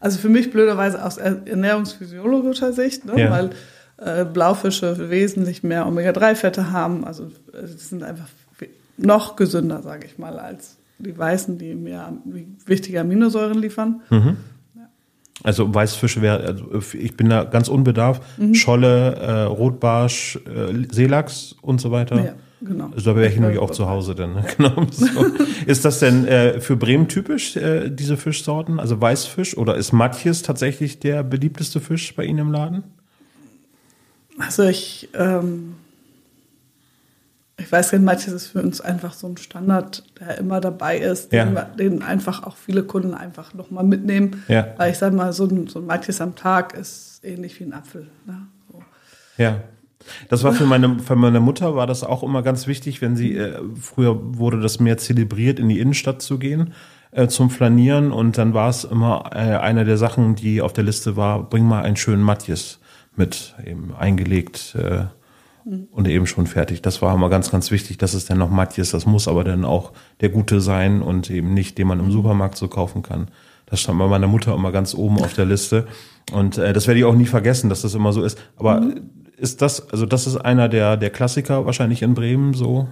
[0.00, 3.20] Also für mich blöderweise aus ernährungsphysiologischer Sicht, ne?
[3.20, 3.30] Ja.
[3.30, 3.50] weil
[3.96, 7.04] äh, Blaufische wesentlich mehr Omega-3-Fette haben.
[7.04, 8.28] Also äh, die sind einfach
[8.96, 12.16] noch gesünder, sage ich mal, als die weißen, die mir
[12.66, 14.02] wichtige Aminosäuren liefern.
[15.44, 18.22] Also Weißfisch wäre, also ich bin da ganz unbedarft.
[18.38, 18.54] Mhm.
[18.54, 22.24] Scholle, äh, Rotbarsch, äh, Seelachs und so weiter.
[22.24, 22.90] Ja, genau.
[22.94, 24.34] Also da wäre ich nämlich auch zu Hause dann.
[24.34, 24.44] ne?
[24.56, 24.86] Genau.
[24.90, 25.06] So.
[25.66, 28.78] ist das denn äh, für Bremen typisch, äh, diese Fischsorten?
[28.78, 29.56] Also Weißfisch?
[29.56, 32.84] Oder ist Matjes tatsächlich der beliebteste Fisch bei Ihnen im Laden?
[34.38, 35.74] Also ich, ähm,
[37.62, 41.32] ich weiß nicht, manches ist für uns einfach so ein Standard, der immer dabei ist,
[41.32, 41.52] den, Ja.
[41.54, 44.42] wir- den einfach auch viele Kunden einfach nochmal mitnehmen.
[44.48, 44.68] Ja.
[44.76, 47.72] Weil ich sage mal, so ein, so ein Matjes am Tag ist ähnlich wie ein
[47.72, 48.08] Apfel.
[48.26, 48.46] Ne?
[48.70, 48.82] So.
[49.38, 49.60] Ja.
[50.28, 53.36] Das war für meine, für meine Mutter war das auch immer ganz wichtig, wenn sie,
[53.36, 56.72] äh, früher wurde das mehr zelebriert, in die Innenstadt zu gehen,
[57.12, 60.82] äh, zum Flanieren und dann war es immer äh, eine der Sachen, die auf der
[60.82, 62.80] Liste war, bring mal einen schönen Matjes
[63.14, 64.74] mit, eben eingelegt.
[64.76, 65.04] Äh,
[65.64, 66.82] und eben schon fertig.
[66.82, 69.64] Das war immer ganz, ganz wichtig, dass es dann noch Matjes, das muss aber dann
[69.64, 73.28] auch der gute sein und eben nicht, den man im Supermarkt so kaufen kann.
[73.66, 75.86] Das stand bei meiner Mutter immer ganz oben auf der Liste.
[76.32, 78.38] Und äh, das werde ich auch nie vergessen, dass das immer so ist.
[78.56, 79.10] Aber mhm.
[79.38, 82.88] ist das, also das ist einer der, der Klassiker wahrscheinlich in Bremen so?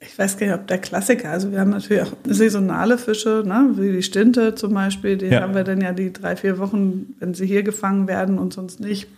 [0.00, 3.70] Ich weiß gar nicht, ob der Klassiker, also wir haben natürlich auch saisonale Fische, ne,
[3.76, 5.40] wie die Stinte zum Beispiel, die ja.
[5.40, 8.80] haben wir dann ja die drei, vier Wochen, wenn sie hier gefangen werden und sonst
[8.80, 9.08] nicht.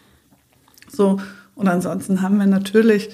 [0.89, 1.19] So,
[1.57, 3.11] und ansonsten haben wir natürlich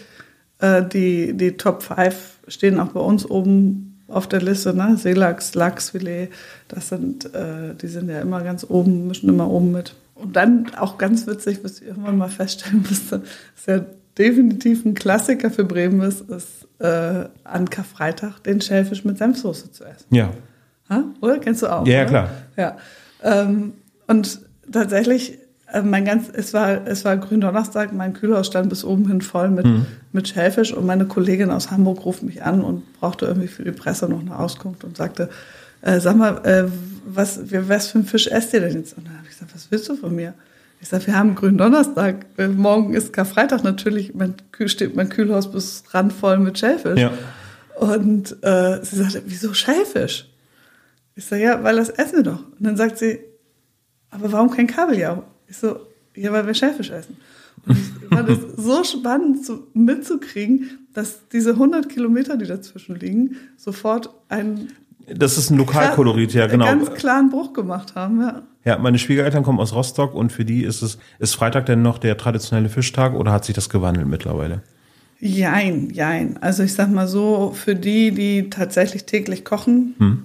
[0.58, 4.96] äh, die, die Top 5 stehen auch bei uns oben auf der Liste, ne?
[4.98, 6.30] Seelachs, Lachsfilet,
[6.68, 9.94] das sind, äh, die sind ja immer ganz oben, mischen immer oben mit.
[10.14, 13.22] Und dann auch ganz witzig, was ich irgendwann mal feststellen musste,
[13.56, 13.80] ist ja
[14.18, 19.84] definitiv ein Klassiker für Bremen ist, ist äh, an Karfreitag den Schellfisch mit Senfsoße zu
[19.84, 20.14] essen.
[20.14, 20.30] Ja.
[20.90, 21.04] Ha?
[21.20, 21.38] Oder?
[21.38, 21.86] Kennst du auch?
[21.86, 22.08] Ja, oder?
[22.08, 22.30] klar.
[22.56, 22.76] Ja.
[23.22, 23.72] Ähm,
[24.06, 25.38] und tatsächlich
[25.82, 29.64] mein ganz, es war, es war Gründonnerstag, mein Kühlhaus stand bis oben hin voll mit,
[29.64, 29.86] mhm.
[30.12, 33.72] mit Schellfisch und meine Kollegin aus Hamburg ruft mich an und brauchte irgendwie für die
[33.72, 35.30] Presse noch eine Auskunft und sagte,
[35.80, 36.64] äh, sag mal, äh,
[37.06, 38.96] was, was für einen Fisch esst ihr denn jetzt?
[38.96, 40.34] Und dann habe ich gesagt, was willst du von mir?
[40.80, 44.34] Ich sage, wir haben Gründonnerstag, äh, morgen ist Karfreitag natürlich, mein,
[44.66, 47.00] steht mein Kühlhaus bis randvoll mit Schellfisch.
[47.00, 47.12] Ja.
[47.76, 50.28] Und äh, sie sagte, wieso Schellfisch?
[51.14, 52.44] Ich sage, ja, weil das essen wir doch.
[52.58, 53.20] Und dann sagt sie,
[54.10, 55.24] aber warum kein Kabeljau?
[55.52, 55.80] Ich so,
[56.16, 57.18] ja, weil wir Schellfisch essen.
[57.66, 63.36] Und ich fand es so spannend zu, mitzukriegen, dass diese 100 Kilometer, die dazwischen liegen,
[63.58, 64.72] sofort einen
[65.06, 66.64] das ist ein Lokalkolorit, ja, genau.
[66.64, 68.42] Ganz klaren Bruch gemacht haben, ja.
[68.64, 71.98] Ja, meine Schwiegereltern kommen aus Rostock und für die ist es, ist Freitag denn noch
[71.98, 74.62] der traditionelle Fischtag oder hat sich das gewandelt mittlerweile?
[75.18, 76.38] Jein, jein.
[76.40, 80.22] Also ich sag mal so, für die, die tatsächlich täglich kochen, hm.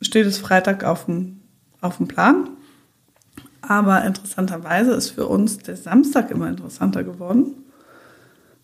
[0.00, 1.40] steht es Freitag auf dem,
[1.80, 2.50] auf dem Plan.
[3.62, 7.54] Aber interessanterweise ist für uns der Samstag immer interessanter geworden.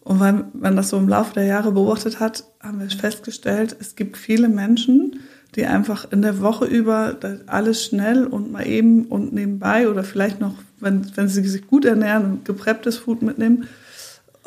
[0.01, 3.97] Und weil man das so im Laufe der Jahre beobachtet hat, haben wir festgestellt, es
[3.97, 5.21] gibt viele Menschen,
[5.57, 10.41] die einfach in der Woche über alles schnell und mal eben und nebenbei oder vielleicht
[10.41, 13.67] noch, wenn, wenn sie sich gut ernähren, geprepptes Food mitnehmen.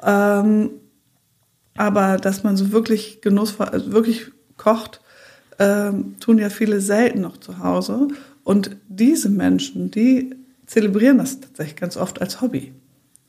[0.02, 0.72] Ähm,
[1.76, 5.02] aber dass man so wirklich genussvoll, also wirklich kocht,
[5.60, 8.08] ähm, tun ja viele selten noch zu Hause.
[8.44, 10.36] Und diese Menschen, die
[10.70, 12.74] zelebrieren das tatsächlich ganz oft als Hobby.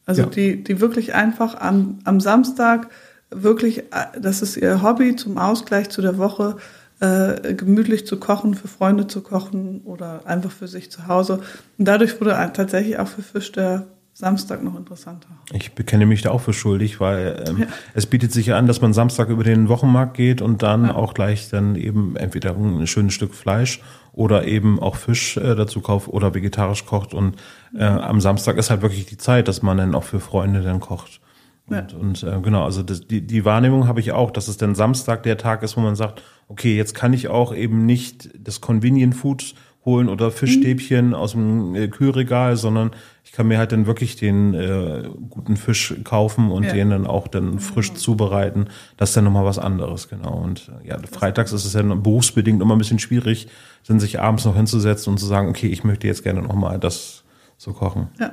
[0.04, 0.28] Also ja.
[0.28, 2.90] die, die wirklich einfach am, am Samstag
[3.30, 3.84] wirklich,
[4.20, 6.56] das ist ihr Hobby zum Ausgleich zu der Woche,
[7.00, 11.40] äh, gemütlich zu kochen, für Freunde zu kochen oder einfach für sich zu Hause.
[11.78, 15.28] Und dadurch wurde tatsächlich auch für Fisch der Samstag noch interessanter.
[15.52, 17.66] Ich bekenne mich da auch für schuldig, weil ähm, ja.
[17.94, 20.94] es bietet sich ja an, dass man Samstag über den Wochenmarkt geht und dann ja.
[20.94, 23.80] auch gleich dann eben entweder ein schönes Stück Fleisch
[24.12, 27.14] oder eben auch Fisch äh, dazu kauft oder vegetarisch kocht.
[27.14, 27.36] Und
[27.74, 30.80] äh, am Samstag ist halt wirklich die Zeit, dass man dann auch für Freunde dann
[30.80, 31.20] kocht.
[31.66, 31.98] Und, ja.
[31.98, 35.22] und äh, genau, also das, die, die Wahrnehmung habe ich auch, dass es dann Samstag
[35.22, 39.14] der Tag ist, wo man sagt, okay, jetzt kann ich auch eben nicht das Convenient
[39.14, 41.14] Food holen oder Fischstäbchen mhm.
[41.14, 42.90] aus dem äh, Kühlregal, sondern
[43.30, 46.72] ich kann mir halt dann wirklich den äh, guten Fisch kaufen und ja.
[46.72, 48.00] den dann auch dann frisch genau.
[48.00, 48.66] zubereiten.
[48.96, 50.32] Das ist dann nochmal was anderes, genau.
[50.32, 53.46] Und äh, ja, freitags ist es ja berufsbedingt immer ein bisschen schwierig,
[53.86, 57.22] dann sich abends noch hinzusetzen und zu sagen, okay, ich möchte jetzt gerne nochmal das
[57.56, 58.08] so kochen.
[58.18, 58.32] Ja.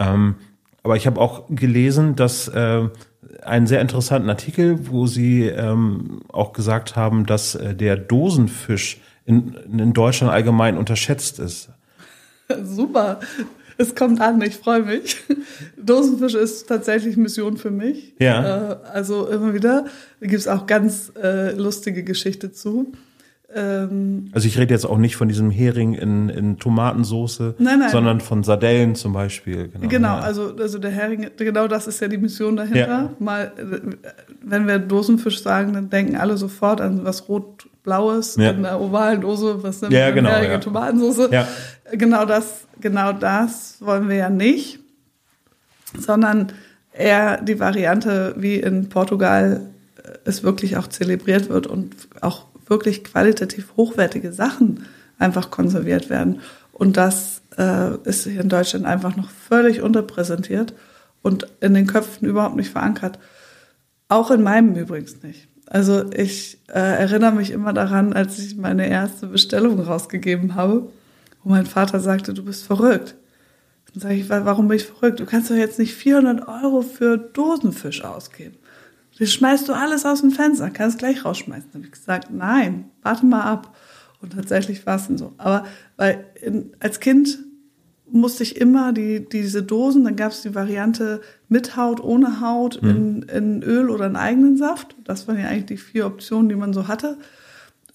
[0.00, 0.34] Ähm,
[0.82, 2.88] aber ich habe auch gelesen, dass äh,
[3.42, 9.54] einen sehr interessanten Artikel, wo Sie ähm, auch gesagt haben, dass äh, der Dosenfisch in,
[9.54, 11.70] in Deutschland allgemein unterschätzt ist.
[12.64, 13.20] Super.
[13.80, 15.16] Es kommt an, ich freue mich.
[15.76, 18.14] Dosenfisch ist tatsächlich Mission für mich.
[18.18, 18.72] Ja.
[18.72, 19.86] Äh, also immer wieder.
[20.20, 22.92] Gibt es auch ganz äh, lustige Geschichte zu.
[23.54, 27.88] Ähm, also ich rede jetzt auch nicht von diesem Hering in, in Tomatensoße, nein, nein.
[27.88, 29.68] sondern von Sardellen zum Beispiel.
[29.68, 30.20] Genau, genau ja.
[30.20, 32.78] also, also der Hering, genau das ist ja die Mission dahinter.
[32.78, 33.10] Ja.
[33.18, 33.52] Mal,
[34.42, 38.50] wenn wir Dosenfisch sagen, dann denken alle sofort an was rot-blaues ja.
[38.50, 41.30] in einer ovalen Dose, was nimmt ja, genau, Hering in Tomatensoße.
[41.92, 44.80] Genau das, genau das wollen wir ja nicht,
[45.98, 46.52] sondern
[46.92, 49.62] eher die Variante, wie in Portugal
[50.24, 54.84] es wirklich auch zelebriert wird und auch wirklich qualitativ hochwertige Sachen
[55.18, 56.40] einfach konserviert werden.
[56.72, 60.74] Und das äh, ist hier in Deutschland einfach noch völlig unterpräsentiert
[61.22, 63.18] und in den Köpfen überhaupt nicht verankert.
[64.08, 65.48] Auch in meinem übrigens nicht.
[65.66, 70.88] Also ich äh, erinnere mich immer daran, als ich meine erste Bestellung rausgegeben habe,
[71.48, 73.16] wo mein Vater sagte, du bist verrückt.
[73.92, 75.18] Dann sage ich, warum bin ich verrückt?
[75.18, 78.56] Du kannst doch jetzt nicht 400 Euro für Dosenfisch ausgeben.
[79.18, 81.70] Das schmeißt du alles aus dem Fenster, kannst gleich rausschmeißen.
[81.72, 83.74] Dann habe ich gesagt, nein, warte mal ab.
[84.20, 85.32] Und tatsächlich war es dann so.
[85.38, 85.64] Aber
[85.96, 87.38] weil in, als Kind
[88.10, 92.80] musste ich immer die, diese Dosen, dann gab es die Variante mit Haut, ohne Haut,
[92.82, 92.90] Mhm.
[92.90, 94.96] in, in Öl oder in eigenen Saft.
[95.04, 97.16] Das waren ja eigentlich die vier Optionen, die man so hatte.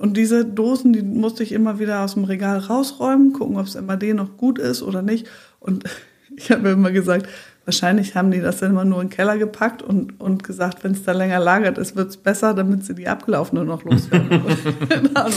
[0.03, 3.81] Und diese Dosen, die musste ich immer wieder aus dem Regal rausräumen, gucken, ob es
[3.81, 5.27] MAD noch gut ist oder nicht.
[5.61, 5.85] Und
[6.35, 7.29] ich habe immer gesagt,
[7.63, 10.91] wahrscheinlich haben die das dann immer nur in den Keller gepackt und, und gesagt, wenn
[10.91, 14.41] es da länger lagert ist, wird es besser, damit sie die abgelaufene noch loswerden.
[15.13, 15.31] Ahnung.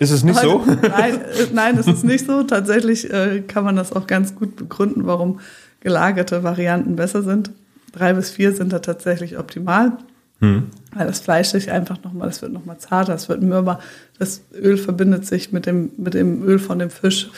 [0.00, 0.66] Ist es nicht so?
[0.66, 2.42] Heute- Nein, äh, nein, es ist nicht so.
[2.42, 5.38] Tatsächlich äh, kann man das auch ganz gut begründen, warum
[5.78, 7.52] gelagerte Varianten besser sind.
[7.92, 9.92] Drei bis vier sind da tatsächlich optimal.
[10.40, 13.80] Weil das Fleisch sich einfach nochmal, das wird nochmal zarter, es wird mürber,
[14.18, 17.30] das Öl verbindet sich mit dem, mit dem Öl von dem Fisch.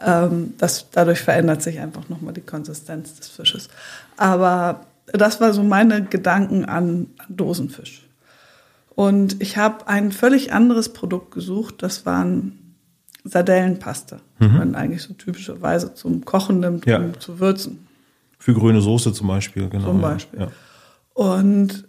[0.00, 3.68] Ähm, das, dadurch verändert sich einfach nochmal die Konsistenz des Fisches.
[4.16, 8.02] Aber das war so meine Gedanken an, an Dosenfisch.
[8.94, 12.76] Und ich habe ein völlig anderes Produkt gesucht, das waren
[13.24, 16.98] Sardellenpaste, die man eigentlich so typischerweise zum Kochen nimmt, Ja.
[16.98, 17.86] um zu würzen.
[18.38, 19.86] Für grüne Soße zum Beispiel, genau.
[19.86, 20.00] Zum.
[20.00, 20.40] Beispiel.
[20.40, 20.48] Ja.
[21.14, 21.88] Und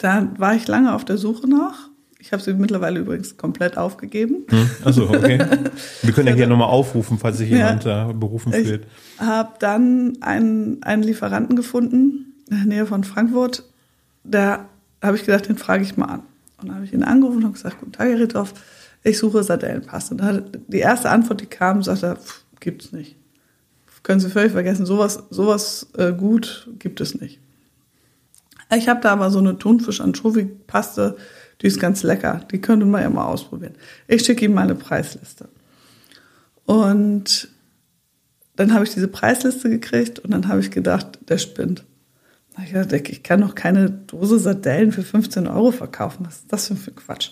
[0.00, 1.88] da war ich lange auf der Suche nach.
[2.18, 4.44] Ich habe sie mittlerweile übrigens komplett aufgegeben.
[4.84, 5.38] Also okay.
[6.02, 8.86] Wir können ja hier nochmal aufrufen, falls sich jemand da berufen Ich fühlt.
[9.18, 13.64] habe dann einen, einen Lieferanten gefunden in der Nähe von Frankfurt.
[14.24, 14.66] Da
[15.02, 16.22] habe ich gedacht, den frage ich mal an.
[16.60, 18.52] Und dann habe ich ihn angerufen und gesagt, guten Tag, Herr Ritthoff,
[19.02, 20.14] ich suche Sardellenpaste.
[20.14, 23.16] Und die erste Antwort, die kam, sagte er, "Pff, gibt's nicht.
[24.02, 27.38] Können Sie völlig vergessen, sowas, sowas äh, gut gibt es nicht.
[28.74, 31.16] Ich habe da aber so eine Thunfisch-Anchovy-Paste,
[31.60, 32.42] die ist ganz lecker.
[32.50, 33.74] Die könnte man ja mal ausprobieren.
[34.08, 35.48] Ich schicke ihm mal eine Preisliste.
[36.64, 37.48] Und
[38.56, 41.84] dann habe ich diese Preisliste gekriegt und dann habe ich gedacht, der spinnt.
[42.62, 46.26] Ich gedacht, ich kann doch keine Dose Sardellen für 15 Euro verkaufen.
[46.26, 47.30] Was ist das denn für ein Quatsch?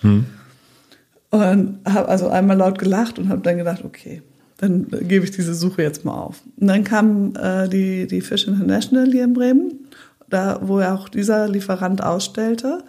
[1.31, 4.22] Und habe also einmal laut gelacht und habe dann gedacht, okay,
[4.57, 6.42] dann gebe ich diese Suche jetzt mal auf.
[6.57, 9.87] Und dann kam äh, die, die Fish International hier in Bremen,
[10.30, 12.84] da wo er auch dieser Lieferant ausstellte.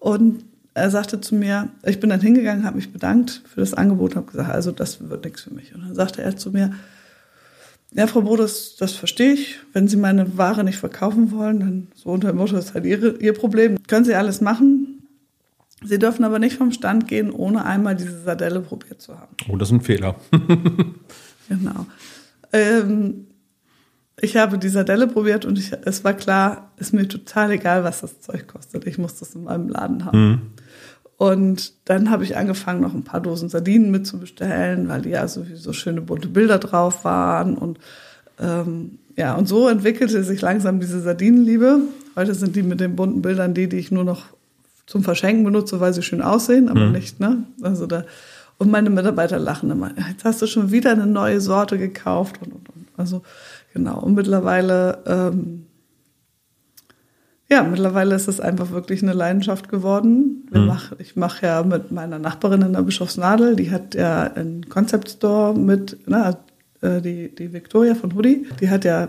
[0.00, 4.16] Und er sagte zu mir, ich bin dann hingegangen, habe mich bedankt für das Angebot,
[4.16, 5.74] habe gesagt, also das wird nichts für mich.
[5.74, 6.72] Und dann sagte er zu mir,
[7.94, 9.58] ja, Frau Bo, das, das verstehe ich.
[9.74, 12.86] Wenn Sie meine Ware nicht verkaufen wollen, dann so unter dem Motto, das ist halt
[12.86, 13.76] Ihre, Ihr Problem.
[13.86, 15.02] Können Sie alles machen.
[15.84, 19.34] Sie dürfen aber nicht vom Stand gehen, ohne einmal diese Sardelle probiert zu haben.
[19.48, 20.16] Oh, das ist ein Fehler.
[21.48, 21.86] Genau.
[22.52, 23.26] Ähm,
[24.20, 28.02] ich habe die Sardelle probiert und ich, es war klar, ist mir total egal, was
[28.02, 28.86] das Zeug kostet.
[28.86, 30.52] Ich muss das in meinem Laden haben.
[31.16, 35.72] Und dann habe ich angefangen, noch ein paar Dosen Sardinen mitzubestellen, weil die ja sowieso
[35.72, 37.56] schöne bunte Bilder drauf waren.
[37.56, 37.78] Und
[38.40, 41.80] ähm, ja, und so entwickelte sich langsam diese Sardinenliebe.
[42.16, 44.24] Heute sind die mit den bunten Bildern die, die ich nur noch
[44.86, 47.44] zum Verschenken benutze, weil sie schön aussehen, aber nicht, ne?
[47.62, 48.04] Also da,
[48.58, 52.52] und meine Mitarbeiter lachen immer, jetzt hast du schon wieder eine neue Sorte gekauft und,
[52.52, 52.88] und, und.
[52.96, 53.22] Also
[53.72, 54.00] genau.
[54.00, 55.66] Und mittlerweile, ähm,
[57.50, 60.46] ja, mittlerweile ist es einfach wirklich eine Leidenschaft geworden.
[60.50, 64.68] Wir mach, ich mache ja mit meiner Nachbarin in der Bischofsnadel, die hat ja einen
[64.68, 66.38] Concept Store mit, na,
[66.80, 69.08] äh, die, die Victoria von Hoodie, die hat ja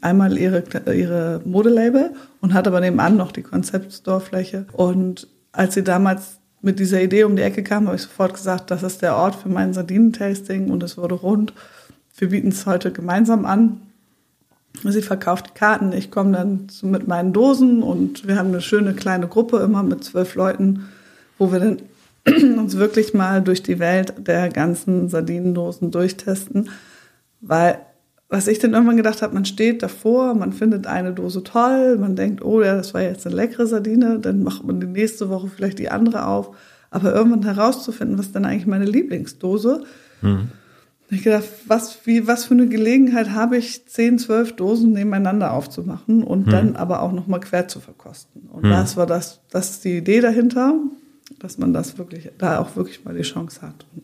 [0.00, 0.62] einmal ihre,
[0.94, 4.66] ihre Modelabel und hat aber nebenan noch die Concept Store Fläche.
[4.72, 8.70] Und als sie damals mit dieser Idee um die Ecke kam, habe ich sofort gesagt,
[8.70, 11.52] das ist der Ort für mein Sardinentasting und es wurde rund.
[12.16, 13.80] Wir bieten es heute gemeinsam an.
[14.82, 19.28] Sie verkauft Karten, ich komme dann mit meinen Dosen und wir haben eine schöne kleine
[19.28, 20.88] Gruppe immer mit zwölf Leuten,
[21.38, 21.78] wo wir dann
[22.58, 26.70] uns wirklich mal durch die Welt der ganzen Sardinendosen durchtesten,
[27.40, 27.78] weil
[28.30, 32.14] was ich dann irgendwann gedacht habe, man steht davor, man findet eine Dose toll, man
[32.14, 35.48] denkt, oh ja, das war jetzt eine leckere Sardine, dann macht man die nächste Woche
[35.48, 36.56] vielleicht die andere auf,
[36.90, 39.82] aber irgendwann herauszufinden, was ist denn eigentlich meine Lieblingsdose,
[41.16, 46.22] ich gedacht, was, wie, was für eine Gelegenheit habe ich, 10, 12 Dosen nebeneinander aufzumachen
[46.22, 48.42] und dann aber auch nochmal quer zu verkosten.
[48.52, 50.74] Und das war das, das ist die Idee dahinter,
[51.38, 54.02] dass man das wirklich, da auch wirklich mal die Chance hat und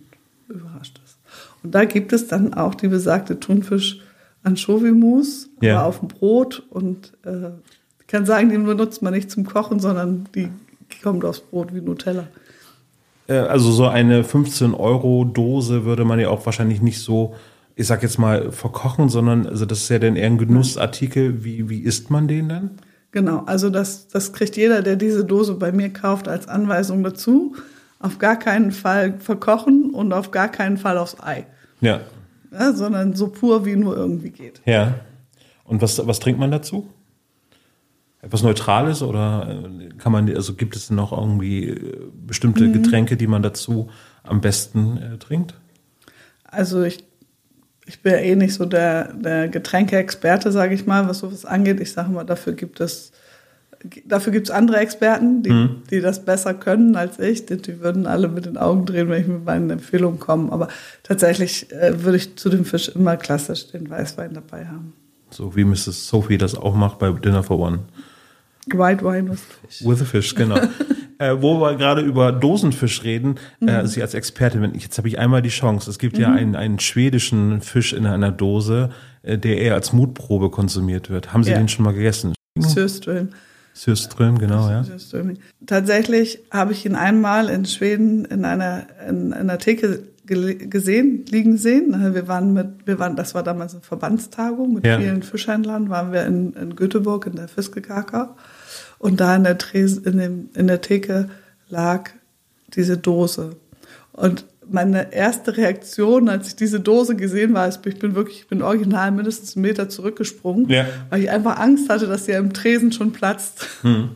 [0.57, 1.19] überrascht ist.
[1.63, 4.01] Und da gibt es dann auch die besagte Thunfisch
[4.43, 5.79] Anchovy-Mousse, Ja.
[5.79, 7.51] aber auf dem Brot und äh,
[8.01, 10.49] ich kann sagen, die benutzt man nicht zum Kochen, sondern die
[11.03, 12.29] kommt aufs Brot wie Nutella.
[13.29, 17.35] Äh, Also so eine 15-Euro-Dose würde man ja auch wahrscheinlich nicht so,
[17.75, 21.45] ich sag jetzt mal, verkochen, sondern also das ist ja dann eher ein Genussartikel.
[21.45, 22.71] Wie, wie isst man den dann?
[23.13, 27.57] Genau, also das, das kriegt jeder, der diese Dose bei mir kauft, als Anweisung dazu.
[27.99, 31.47] Auf gar keinen Fall verkochen und auf gar keinen Fall aufs Ei.
[31.81, 32.01] Ja.
[32.53, 34.61] Ja, sondern so pur wie nur irgendwie geht.
[34.67, 34.95] Ja.
[35.65, 36.89] Und was, was trinkt man dazu?
[38.27, 42.73] Etwas Neutrales oder äh, kann man, also gibt es noch irgendwie äh, bestimmte Mhm.
[42.73, 43.89] Getränke, die man dazu
[44.25, 45.55] am besten äh, trinkt?
[46.45, 47.05] Also ich,
[47.87, 51.79] ich bin ja eh nicht so der, der Getränkeexperte, sage ich mal, was sowas angeht.
[51.79, 53.13] Ich sage mal, dafür gibt es
[54.05, 55.83] dafür gibt es andere Experten, die, mhm.
[55.91, 57.47] die das besser können als ich.
[57.47, 60.51] Die, die, würden alle mit den Augen drehen, wenn ich mit meinen Empfehlungen komme.
[60.51, 60.67] Aber
[61.05, 64.95] tatsächlich äh, würde ich zu dem Fisch immer klassisch den Weißwein dabei haben.
[65.31, 66.09] So wie Mrs.
[66.09, 67.81] Sophie das auch macht bei Dinner for One.
[68.73, 69.85] White Wine with Fish.
[69.85, 70.57] With a Fish, genau.
[71.19, 73.69] äh, wo wir gerade über Dosenfisch reden, äh, mhm.
[73.69, 75.91] äh, Sie als Expertin, jetzt habe ich einmal die Chance.
[75.91, 76.23] Es gibt mhm.
[76.23, 78.91] ja einen, einen schwedischen Fisch in einer Dose,
[79.23, 81.33] äh, der eher als Mutprobe konsumiert wird.
[81.33, 81.59] Haben Sie ja.
[81.59, 82.35] den schon mal gegessen?
[82.59, 83.31] Sjöström.
[83.75, 84.85] Sjöström, genau, ja.
[85.67, 91.57] Tatsächlich habe ich ihn einmal in Schweden in einer, in, in einer Theke gesehen, liegen
[91.59, 92.15] sehen.
[92.15, 94.99] Wir waren mit, wir waren, das war damals eine Verbandstagung mit ja.
[94.99, 98.35] vielen Fischhändlern, waren wir in, in Göteborg in der Fiskekaka.
[98.99, 101.29] Und da in der, Trese, in, dem, in der Theke
[101.69, 102.11] lag
[102.75, 103.57] diese Dose.
[104.13, 108.49] Und meine erste Reaktion, als ich diese Dose gesehen war, ist, ich bin wirklich, ich
[108.49, 110.87] bin original mindestens einen Meter zurückgesprungen, ja.
[111.11, 113.67] weil ich einfach Angst hatte, dass sie im Tresen schon platzt.
[113.83, 114.11] Hm.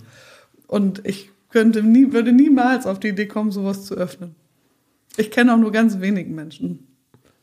[0.67, 4.35] Und ich könnte nie, würde niemals auf die Idee kommen, sowas zu öffnen.
[5.17, 6.87] Ich kenne auch nur ganz wenig Menschen.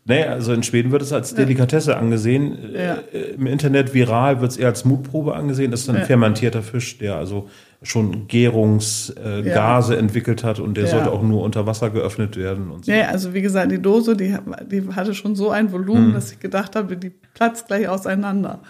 [0.07, 1.97] Naja, also in Schweden wird es als Delikatesse ja.
[1.97, 2.57] angesehen.
[2.73, 2.97] Ja.
[3.13, 5.69] Äh, Im Internet viral wird es eher als Mutprobe angesehen.
[5.69, 6.05] Das ist ein ja.
[6.05, 7.49] fermentierter Fisch, der also
[7.83, 12.71] schon Gärungsgase äh, entwickelt hat und der sollte auch nur unter Wasser geöffnet werden.
[12.71, 12.91] Und so.
[12.91, 14.35] Ja, also wie gesagt, die Dose, die,
[14.71, 16.13] die hatte schon so ein Volumen, hm.
[16.13, 18.61] dass ich gedacht habe, die platzt gleich auseinander.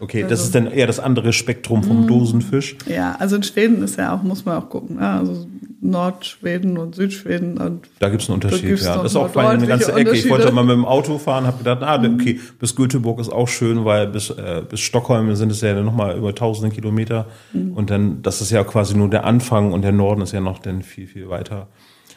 [0.00, 2.06] Okay, also, das ist dann eher das andere Spektrum vom mhm.
[2.06, 2.76] Dosenfisch.
[2.86, 4.96] Ja, also in Schweden ist ja auch, muss man auch gucken.
[4.98, 5.46] Ja, also
[5.82, 7.56] Nordschweden und Südschweden.
[7.56, 8.96] Und da gibt es einen Unterschied, ja.
[8.96, 10.12] Das ist auch vor allem eine ganze Ecke.
[10.12, 12.14] Ich wollte mal mit dem Auto fahren, habe gedacht, ah, mhm.
[12.14, 16.18] okay, bis Göteborg ist auch schön, weil bis, äh, bis Stockholm sind es ja nochmal
[16.18, 17.26] über tausende Kilometer.
[17.52, 17.72] Mhm.
[17.72, 20.58] Und dann, das ist ja quasi nur der Anfang und der Norden ist ja noch
[20.58, 21.68] dann viel, viel weiter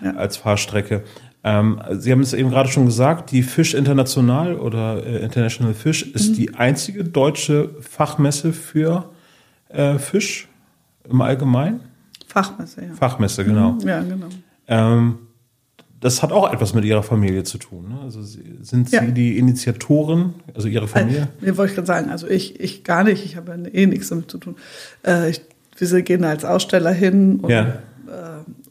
[0.04, 0.12] ja.
[0.15, 1.04] als Fahrstrecke.
[1.45, 6.04] Ähm, Sie haben es eben gerade schon gesagt, die Fisch International oder äh, International Fish
[6.04, 6.34] ist mhm.
[6.36, 9.10] die einzige deutsche Fachmesse für
[9.69, 10.49] äh, Fisch
[11.10, 11.92] im Allgemeinen.
[12.34, 12.93] Fachmesse, ja.
[12.93, 13.74] Fachmesse, genau.
[13.74, 13.88] Mhm.
[13.88, 14.28] Ja, genau.
[14.67, 15.19] Ähm,
[16.00, 17.89] das hat auch etwas mit Ihrer Familie zu tun.
[17.89, 18.00] Ne?
[18.04, 19.02] Also sind Sie ja.
[19.04, 21.30] die Initiatoren, also Ihre Familie?
[21.41, 24.10] Also, wollte ich gerade sagen, also ich, ich gar nicht, ich habe ja eh nichts
[24.10, 24.56] damit zu tun.
[25.06, 25.41] Äh, ich,
[25.78, 27.76] wir gehen als Aussteller hin und ja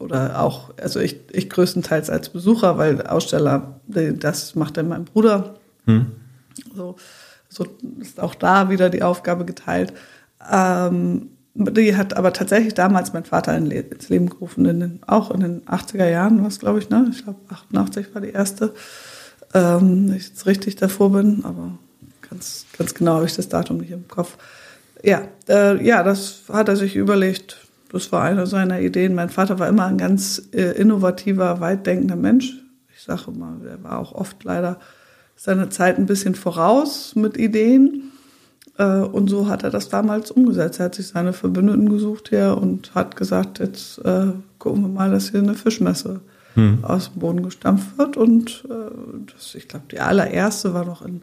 [0.02, 5.54] oder auch, also ich, ich größtenteils als Besucher, weil Aussteller, das macht dann mein Bruder.
[5.86, 6.06] Hm.
[6.74, 6.96] So,
[7.48, 7.66] so
[8.00, 9.92] ist auch da wieder die Aufgabe geteilt.
[10.50, 15.40] Ähm, die hat aber tatsächlich damals mein Vater ins Leben gerufen, in den, auch in
[15.40, 17.06] den 80er Jahren, was glaube ich, ne?
[17.10, 18.72] Ich glaube 88 war die erste.
[19.54, 21.78] Ähm, wenn ich jetzt richtig davor bin, aber
[22.28, 24.38] ganz, ganz genau habe ich das Datum nicht im Kopf.
[25.02, 27.58] Ja, äh, ja, das hat er sich überlegt,
[27.90, 29.14] das war eine seiner Ideen.
[29.14, 32.54] Mein Vater war immer ein ganz äh, innovativer, weitdenkender Mensch.
[32.96, 34.78] Ich sage mal, er war auch oft leider
[35.36, 38.11] seiner Zeit ein bisschen voraus mit Ideen.
[38.78, 40.80] Äh, und so hat er das damals umgesetzt.
[40.80, 45.10] Er hat sich seine Verbündeten gesucht hier und hat gesagt, jetzt äh, gucken wir mal,
[45.10, 46.20] dass hier eine Fischmesse
[46.54, 46.84] hm.
[46.84, 48.16] aus dem Boden gestampft wird.
[48.16, 51.22] Und äh, das, ich glaube, die allererste war noch in,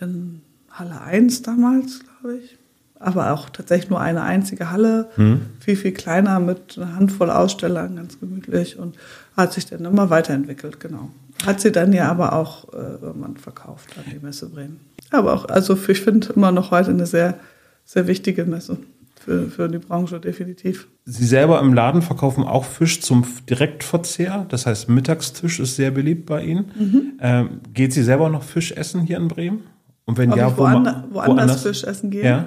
[0.00, 2.58] in Halle 1 damals, glaube ich
[3.00, 5.42] aber auch tatsächlich nur eine einzige Halle, mhm.
[5.60, 8.96] viel, viel kleiner mit einer Handvoll Ausstellern, ganz gemütlich und
[9.38, 11.10] hat sich dann immer weiterentwickelt, genau.
[11.46, 14.80] Hat sie dann ja aber auch äh, irgendwann verkauft an die Messe Bremen.
[15.10, 17.38] Aber auch, also für, ich finde immer noch heute eine sehr,
[17.84, 18.78] sehr wichtige Messe
[19.20, 20.88] für, für die Branche, definitiv.
[21.04, 26.26] Sie selber im Laden verkaufen auch Fisch zum Direktverzehr, das heißt Mittagstisch ist sehr beliebt
[26.26, 26.72] bei Ihnen.
[26.76, 27.12] Mhm.
[27.20, 29.62] Ähm, geht Sie selber noch Fisch essen hier in Bremen?
[30.04, 32.24] Und wenn Ob ja, wo woanders, woanders, woanders Fisch essen gehen?
[32.24, 32.46] Ja.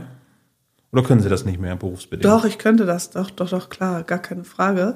[0.92, 2.26] Oder können Sie das nicht mehr berufsbedingt?
[2.26, 4.96] Doch, ich könnte das, doch, doch, doch, klar, gar keine Frage.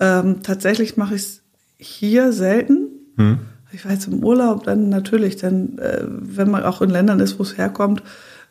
[0.00, 1.42] Ähm, tatsächlich mache ich es
[1.78, 2.88] hier selten.
[3.16, 3.38] Hm.
[3.72, 7.38] Ich war jetzt im Urlaub, dann natürlich, dann, äh, wenn man auch in Ländern ist,
[7.38, 8.02] wo es herkommt,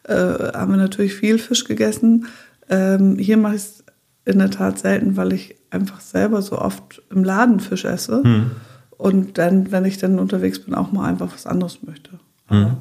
[0.03, 2.27] äh, haben wir natürlich viel Fisch gegessen.
[2.69, 3.83] Ähm, hier mache ich es
[4.25, 8.23] in der Tat selten, weil ich einfach selber so oft im Laden Fisch esse.
[8.23, 8.51] Hm.
[8.97, 12.19] Und dann, wenn ich dann unterwegs bin, auch mal einfach was anderes möchte.
[12.47, 12.77] Hm.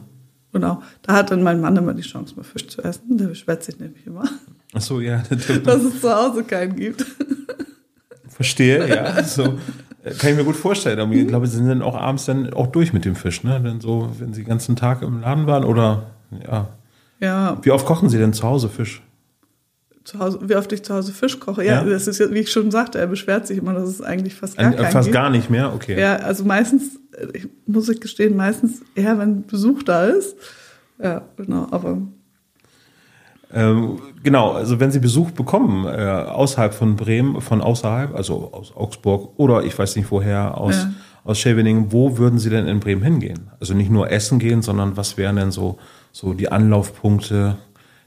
[0.53, 0.83] Genau.
[1.03, 3.17] Da hat dann mein Mann immer die Chance, mal Fisch zu essen.
[3.17, 4.25] Der beschwert sich nämlich immer.
[4.75, 5.23] Ach so, ja.
[5.65, 7.05] Dass es zu Hause keinen gibt.
[8.35, 9.23] Verstehe, ja.
[9.25, 9.59] So
[10.05, 10.99] äh, kann ich mir gut vorstellen.
[10.99, 13.61] Aber ich glaube, sie sind dann auch abends dann auch durch mit dem Fisch, ne?
[13.63, 16.05] Dann so, wenn sie den ganzen Tag im Laden waren oder
[16.47, 16.69] ja.
[17.21, 17.57] Ja.
[17.63, 19.01] Wie oft kochen Sie denn zu Hause Fisch?
[20.03, 21.65] Zu Hause, wie oft ich zu Hause Fisch koche.
[21.65, 21.85] Ja, ja.
[21.85, 24.59] das ist ja, wie ich schon sagte, er beschwert sich immer, dass es eigentlich fast
[24.59, 25.15] gar Ein, Fast gibt.
[25.15, 26.01] gar nicht mehr, okay.
[26.01, 26.99] Ja, also meistens
[27.33, 30.37] ich, muss ich gestehen, meistens eher, wenn Besuch da ist.
[31.01, 31.99] Ja, genau, aber.
[33.55, 38.75] Ähm, genau, also wenn Sie Besuch bekommen, äh, außerhalb von Bremen, von außerhalb, also aus
[38.75, 40.93] Augsburg oder ich weiß nicht woher, aus, ja.
[41.25, 43.51] aus Scheveningen, wo würden Sie denn in Bremen hingehen?
[43.61, 45.79] Also nicht nur essen gehen, sondern was wären denn so,
[46.13, 47.59] so die Anlaufpunkte,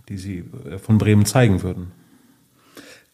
[0.10, 1.92] die Sie äh, von Bremen zeigen würden?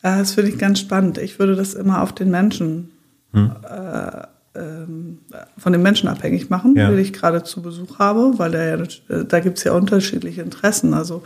[0.01, 1.19] Das finde ich ganz spannend.
[1.19, 2.89] Ich würde das immer auf den Menschen,
[3.33, 3.51] hm?
[3.63, 5.19] äh, ähm,
[5.57, 6.89] von den Menschen abhängig machen, ja.
[6.89, 10.41] die ich gerade zu Besuch habe, weil da, ja, äh, da gibt es ja unterschiedliche
[10.41, 10.93] Interessen.
[10.93, 11.23] Also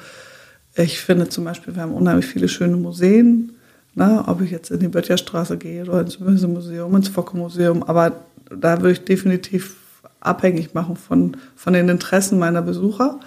[0.75, 3.53] ich finde zum Beispiel, wir haben unheimlich viele schöne Museen,
[3.93, 8.77] ne, ob ich jetzt in die Böttcherstraße gehe oder ins Museum, ins Focke-Museum, aber da
[8.81, 9.77] würde ich definitiv
[10.19, 13.19] abhängig machen von, von den Interessen meiner Besucher.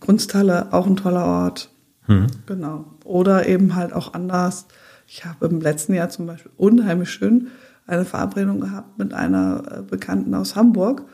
[0.00, 1.70] Kunsthalle, auch ein toller Ort.
[2.06, 2.26] Mhm.
[2.46, 2.84] Genau.
[3.04, 4.66] Oder eben halt auch anders.
[5.06, 7.48] Ich habe im letzten Jahr zum Beispiel unheimlich schön
[7.86, 11.04] eine Verabredung gehabt mit einer äh, Bekannten aus Hamburg.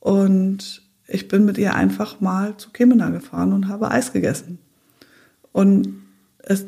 [0.00, 0.81] Und
[1.12, 4.58] ich bin mit ihr einfach mal zu Kemena gefahren und habe Eis gegessen.
[5.52, 5.88] Und
[6.38, 6.66] es,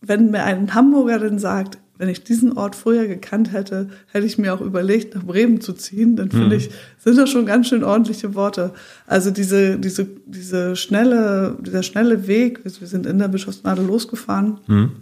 [0.00, 4.38] wenn mir ein Hamburger dann sagt, wenn ich diesen Ort früher gekannt hätte, hätte ich
[4.38, 6.52] mir auch überlegt, nach Bremen zu ziehen, dann finde mhm.
[6.52, 8.72] ich, sind das schon ganz schön ordentliche Worte.
[9.06, 14.92] Also diese, diese, diese schnelle, dieser schnelle Weg, wir sind in der Bischofsnadel losgefahren mhm.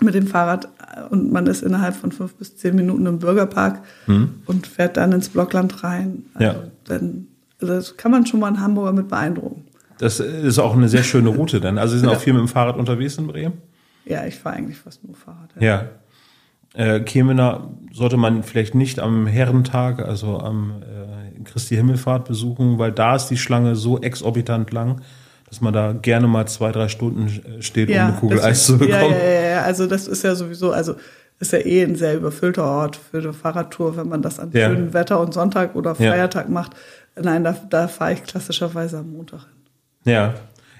[0.00, 0.68] mit dem Fahrrad
[1.10, 4.30] und man ist innerhalb von fünf bis zehn Minuten im Bürgerpark mhm.
[4.44, 6.24] und fährt dann ins Blockland rein.
[6.34, 6.64] Also ja.
[6.84, 7.28] Dann,
[7.62, 9.64] also das kann man schon mal in Hamburger mit beeindrucken.
[9.98, 11.78] Das ist auch eine sehr schöne Route dann.
[11.78, 12.16] Also Sie sind ja.
[12.16, 13.58] auch viel mit dem Fahrrad unterwegs in Bremen?
[14.04, 15.50] Ja, ich fahre eigentlich fast nur Fahrrad.
[15.58, 15.62] ja.
[15.62, 15.88] ja
[16.74, 22.92] äh, Kemener sollte man vielleicht nicht am Herrentag, also am äh, Christi Himmelfahrt besuchen, weil
[22.92, 25.02] da ist die Schlange so exorbitant lang,
[25.48, 28.64] dass man da gerne mal zwei, drei Stunden äh, steht, ja, um eine Kugel Eis
[28.66, 29.12] zu bekommen.
[29.12, 30.94] Ja, ja, ja, also das ist ja sowieso, also
[31.38, 34.94] ist ja eh ein sehr überfüllter Ort für eine Fahrradtour, wenn man das an schönem
[34.94, 36.72] Wetter und Sonntag oder Feiertag macht.
[37.20, 40.12] Nein, da, da fahre ich klassischerweise am Montag hin.
[40.12, 40.34] Ja,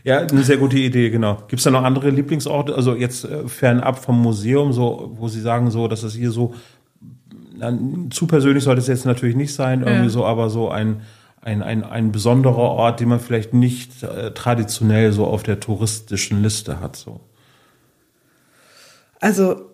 [0.05, 1.37] ja, eine sehr gute Idee, genau.
[1.47, 5.41] Gibt es da noch andere Lieblingsorte, also jetzt äh, fernab vom Museum, so, wo Sie
[5.41, 6.55] sagen, so, dass es hier so,
[7.57, 7.73] na,
[8.11, 10.11] zu persönlich sollte es jetzt natürlich nicht sein, irgendwie ja.
[10.11, 11.03] so, aber so ein,
[11.41, 16.43] ein, ein, ein besonderer Ort, den man vielleicht nicht äh, traditionell so auf der touristischen
[16.43, 17.21] Liste hat, so.
[19.21, 19.72] Also,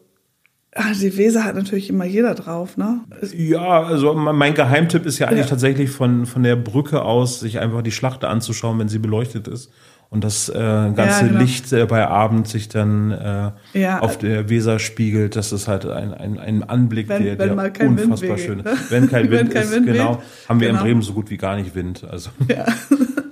[0.79, 3.01] ah, die Weser hat natürlich immer jeder drauf, ne?
[3.37, 5.51] Ja, also mein Geheimtipp ist ja eigentlich ja.
[5.51, 9.71] tatsächlich von, von der Brücke aus, sich einfach die Schlacht anzuschauen, wenn sie beleuchtet ist
[10.11, 11.41] und das äh, ganze ja, genau.
[11.41, 14.01] Licht äh, bei Abend sich dann äh, ja.
[14.01, 17.89] auf der Weser spiegelt, das ist halt ein, ein, ein Anblick, wenn, der, wenn der
[17.89, 18.91] unfassbar schön ist.
[18.91, 20.49] Wenn kein Wind kein ist, Wind genau, weht.
[20.49, 20.81] haben wir genau.
[20.81, 22.05] in Bremen so gut wie gar nicht Wind.
[22.11, 22.31] Also.
[22.49, 22.65] Ja.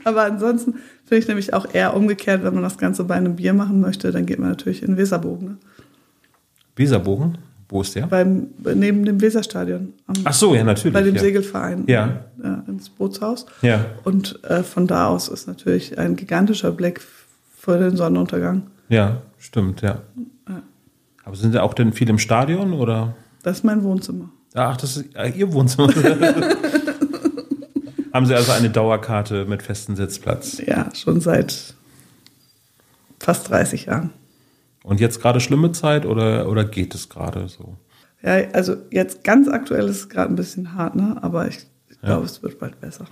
[0.04, 0.74] Aber ansonsten
[1.04, 4.12] finde ich nämlich auch eher umgekehrt, wenn man das Ganze bei einem Bier machen möchte,
[4.12, 5.48] dann geht man natürlich in Weserbogen.
[5.48, 5.56] Ne?
[6.76, 7.38] Weserbogen?
[7.68, 8.06] Wo ist der?
[8.06, 9.92] Beim, neben dem Weserstadion.
[10.06, 10.94] Am, Ach so, ja, natürlich.
[10.94, 11.20] Bei dem ja.
[11.20, 11.84] Segelverein.
[11.88, 12.20] Ja.
[12.42, 12.62] ja.
[12.68, 13.46] Ins Bootshaus.
[13.62, 13.84] Ja.
[14.04, 17.00] Und äh, von da aus ist natürlich ein gigantischer Blick
[17.56, 18.62] vor den Sonnenuntergang.
[18.88, 20.02] Ja, stimmt, ja.
[20.48, 20.62] ja.
[21.24, 23.16] Aber sind Sie auch denn viel im Stadion oder?
[23.42, 24.28] Das ist mein Wohnzimmer.
[24.54, 25.88] Ach, das ist Ihr Wohnzimmer.
[28.12, 30.62] Haben Sie also eine Dauerkarte mit festem Sitzplatz?
[30.64, 31.74] Ja, schon seit
[33.18, 34.10] fast 30 Jahren.
[34.86, 37.76] Und jetzt gerade schlimme Zeit oder, oder geht es gerade so?
[38.22, 41.16] Ja, also jetzt ganz aktuell ist es gerade ein bisschen hart, ne?
[41.22, 42.10] aber ich, ich ja.
[42.10, 43.06] glaube, es wird bald besser.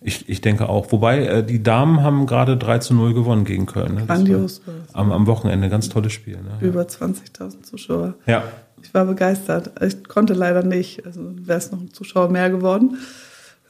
[0.00, 0.90] Ich, ich denke auch.
[0.90, 3.94] Wobei, äh, die Damen haben gerade 3 zu 0 gewonnen gegen Köln.
[3.94, 4.06] Ne?
[4.06, 4.60] Grandios.
[4.92, 6.38] Am, am Wochenende, ganz tolles Spiel.
[6.42, 6.58] Ne?
[6.60, 8.14] Über 20.000 Zuschauer.
[8.26, 8.42] Ja.
[8.82, 9.70] Ich war begeistert.
[9.82, 11.06] Ich konnte leider nicht.
[11.06, 12.98] Also wäre es noch ein Zuschauer mehr geworden.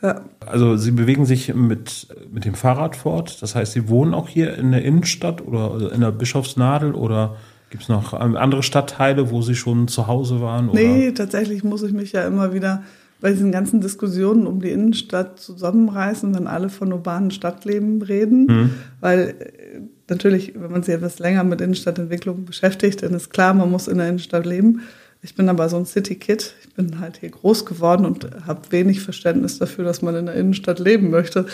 [0.04, 0.20] Ja.
[0.44, 3.40] Also Sie bewegen sich mit, mit dem Fahrrad fort.
[3.40, 7.36] Das heißt, Sie wohnen auch hier in der Innenstadt oder in der Bischofsnadel oder
[7.70, 10.68] gibt es noch andere Stadtteile, wo Sie schon zu Hause waren?
[10.68, 10.78] Oder?
[10.78, 12.82] Nee, tatsächlich muss ich mich ja immer wieder
[13.22, 18.44] bei diesen ganzen Diskussionen um die Innenstadt zusammenreißen, wenn alle von urbanen Stadtleben reden.
[18.44, 18.70] Mhm.
[19.00, 19.80] Weil äh,
[20.10, 23.96] natürlich, wenn man sich etwas länger mit Innenstadtentwicklung beschäftigt, dann ist klar, man muss in
[23.96, 24.82] der Innenstadt leben.
[25.24, 26.54] Ich bin aber so ein City-Kid.
[26.60, 30.34] Ich bin halt hier groß geworden und habe wenig Verständnis dafür, dass man in der
[30.34, 31.46] Innenstadt leben möchte.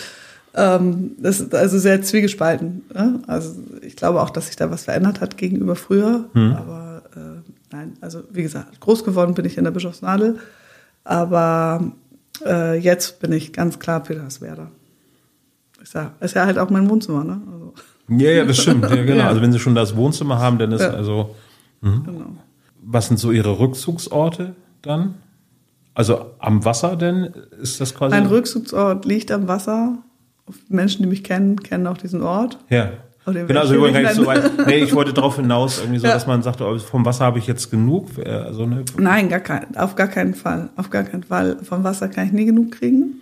[0.55, 2.83] Ähm, das ist also sehr zwiegespalten.
[2.93, 3.21] Ne?
[3.29, 6.29] Also ich glaube auch, dass sich da was verändert hat gegenüber früher.
[6.35, 6.57] Mhm.
[6.57, 10.41] Aber äh, nein, also wie gesagt, groß geworden bin ich in der Bischofsnadel.
[11.05, 11.93] Aber
[12.45, 14.73] äh, jetzt bin ich ganz klar Peterswerda.
[15.81, 17.41] Ist ja, ist ja halt auch mein Wohnzimmer, ne?
[17.53, 17.75] Also.
[18.09, 18.83] Ja, ja, das stimmt.
[18.91, 19.15] Ja, genau.
[19.19, 19.29] Ja.
[19.29, 20.91] Also wenn Sie schon das Wohnzimmer haben, dann ist ja.
[20.91, 21.37] also.
[21.83, 22.03] Mh.
[22.05, 22.37] Genau.
[22.93, 25.15] Was sind so Ihre Rückzugsorte dann?
[25.95, 28.15] Also am Wasser denn ist das quasi?
[28.15, 29.99] Mein Rückzugsort liegt am Wasser.
[30.69, 32.59] Menschen, die mich kennen, kennen auch diesen Ort.
[32.69, 32.91] Ja.
[33.27, 34.67] Genau, also gar nicht so weit.
[34.67, 36.15] Nee, ich wollte darauf hinaus, irgendwie so, ja.
[36.15, 38.09] dass man sagt, oh, vom Wasser habe ich jetzt genug.
[38.25, 38.85] Also, ne?
[38.99, 40.71] Nein, gar kein, auf gar keinen Fall.
[40.75, 41.59] Auf gar keinen Fall.
[41.63, 43.21] Vom Wasser kann ich nie genug kriegen.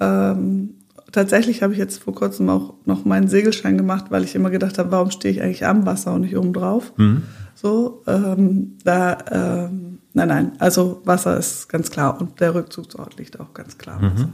[0.00, 0.70] Ähm,
[1.12, 4.78] tatsächlich habe ich jetzt vor kurzem auch noch meinen Segelschein gemacht, weil ich immer gedacht
[4.78, 6.92] habe, warum stehe ich eigentlich am Wasser und nicht oben drauf?
[6.96, 7.22] Mhm.
[7.60, 10.52] So, ähm, da ähm, nein, nein.
[10.60, 14.00] Also Wasser ist ganz klar und der Rückzugsort liegt auch ganz klar.
[14.00, 14.32] Mhm.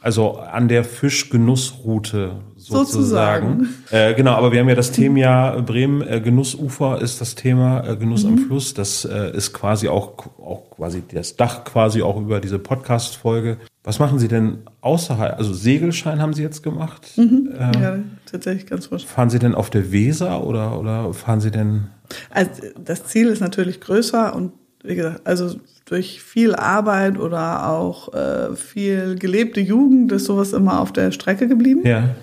[0.00, 3.64] Also an der Fischgenussroute sozusagen.
[3.64, 3.68] sozusagen.
[3.90, 7.84] Äh, genau, aber wir haben ja das Thema ja Bremen, äh, Genussufer ist das Thema,
[7.84, 8.30] äh, Genuss mhm.
[8.30, 8.74] am Fluss.
[8.74, 13.58] Das äh, ist quasi auch, auch quasi das Dach quasi auch über diese Podcast-Folge.
[13.82, 15.36] Was machen Sie denn außerhalb?
[15.36, 17.10] Also Segelschein haben Sie jetzt gemacht?
[17.16, 17.50] Mhm.
[17.58, 17.98] Ähm, ja,
[18.30, 19.04] tatsächlich ganz frisch.
[19.04, 21.88] Fahren Sie denn auf der Weser oder, oder fahren Sie denn?
[22.30, 22.50] Also
[22.82, 24.52] das Ziel ist natürlich größer und
[24.84, 30.80] wie gesagt, also durch viel Arbeit oder auch äh, viel gelebte Jugend ist sowas immer
[30.80, 31.82] auf der Strecke geblieben.
[31.84, 32.14] Ja.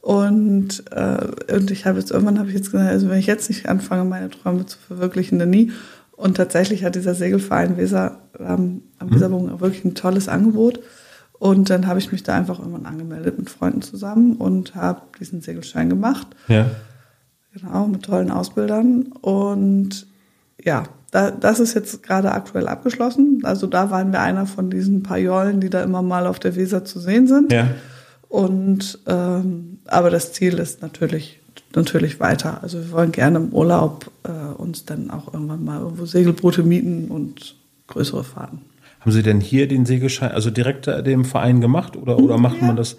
[0.00, 3.48] Und, äh, und ich habe jetzt irgendwann habe ich jetzt gesagt, also wenn ich jetzt
[3.48, 5.72] nicht anfange, meine Träume zu verwirklichen, dann nie.
[6.12, 9.60] Und tatsächlich hat dieser Segelverein Weser ähm, am Weserbogen mhm.
[9.60, 10.80] wirklich ein tolles Angebot.
[11.38, 15.40] Und dann habe ich mich da einfach irgendwann angemeldet mit Freunden zusammen und habe diesen
[15.40, 16.26] Segelschein gemacht.
[16.48, 16.66] Ja.
[17.54, 19.12] Genau, mit tollen Ausbildern.
[19.20, 20.06] Und
[20.62, 23.40] ja, da, das ist jetzt gerade aktuell abgeschlossen.
[23.44, 26.56] Also da waren wir einer von diesen paar Jollen, die da immer mal auf der
[26.56, 27.52] Weser zu sehen sind.
[27.52, 27.68] Ja.
[28.28, 31.40] Und ähm, aber das Ziel ist natürlich
[31.74, 32.62] natürlich weiter.
[32.62, 37.08] Also wir wollen gerne im Urlaub äh, uns dann auch irgendwann mal irgendwo Segelboote mieten
[37.08, 37.56] und
[37.88, 38.60] größere Fahrten.
[39.00, 42.66] Haben Sie denn hier den Segelschein, also direkt dem Verein gemacht oder, oder macht ja.
[42.66, 42.96] man das äh,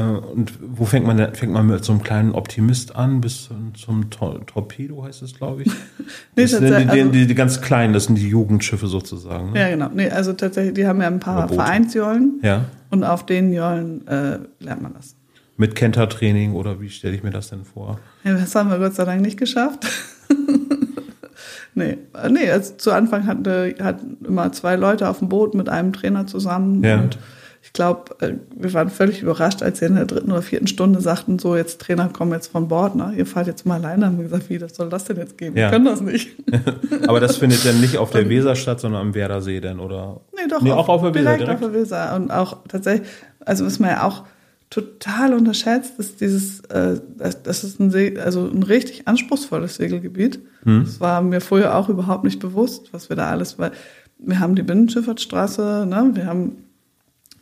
[0.00, 4.46] und wo fängt man fängt man mit so einem kleinen Optimist an bis zum Tor
[4.46, 5.68] Torpedo heißt es, glaube ich.
[6.36, 9.52] nee, das sind die, also, die, die, ganz kleinen, das sind die Jugendschiffe sozusagen.
[9.52, 9.60] Ne?
[9.60, 9.90] Ja, genau.
[9.92, 12.40] Nee, also tatsächlich, die haben ja ein paar Vereinsjollen.
[12.42, 12.64] Ja.
[12.88, 15.14] Und auf den Jollen äh, lernt man das.
[15.58, 18.00] Mit Kentertraining oder wie stelle ich mir das denn vor?
[18.24, 19.86] Ja, das haben wir Gott sei Dank nicht geschafft.
[21.74, 21.98] nee,
[22.30, 26.26] nee also zu Anfang hatten hatten immer zwei Leute auf dem Boot mit einem Trainer
[26.26, 26.96] zusammen ja.
[26.96, 27.18] und
[27.64, 31.00] ich glaube, äh, wir waren völlig überrascht, als sie in der dritten oder vierten Stunde
[31.00, 33.14] sagten, so jetzt Trainer, kommen jetzt von Bord, ne?
[33.16, 34.06] ihr fahrt jetzt mal alleine.
[34.06, 35.56] Haben wir gesagt, wie, das soll das denn jetzt gehen?
[35.56, 35.66] Ja.
[35.66, 36.36] Wir können das nicht.
[37.06, 40.20] Aber das findet dann nicht auf der Weser statt, sondern am Werdersee denn, oder?
[40.34, 42.16] Nee, doch, nee, auch auf der Weser direkt, direkt auf der Weser.
[42.16, 43.08] Und auch tatsächlich,
[43.44, 44.24] also was man ja auch
[44.68, 46.98] total unterschätzt, ist dieses, äh,
[47.44, 50.40] das ist ein, See, also ein richtig anspruchsvolles Segelgebiet.
[50.64, 50.82] Hm.
[50.84, 53.70] Das war mir vorher auch überhaupt nicht bewusst, was wir da alles, weil
[54.18, 56.10] wir haben die Binnenschifffahrtsstraße, ne?
[56.14, 56.56] wir haben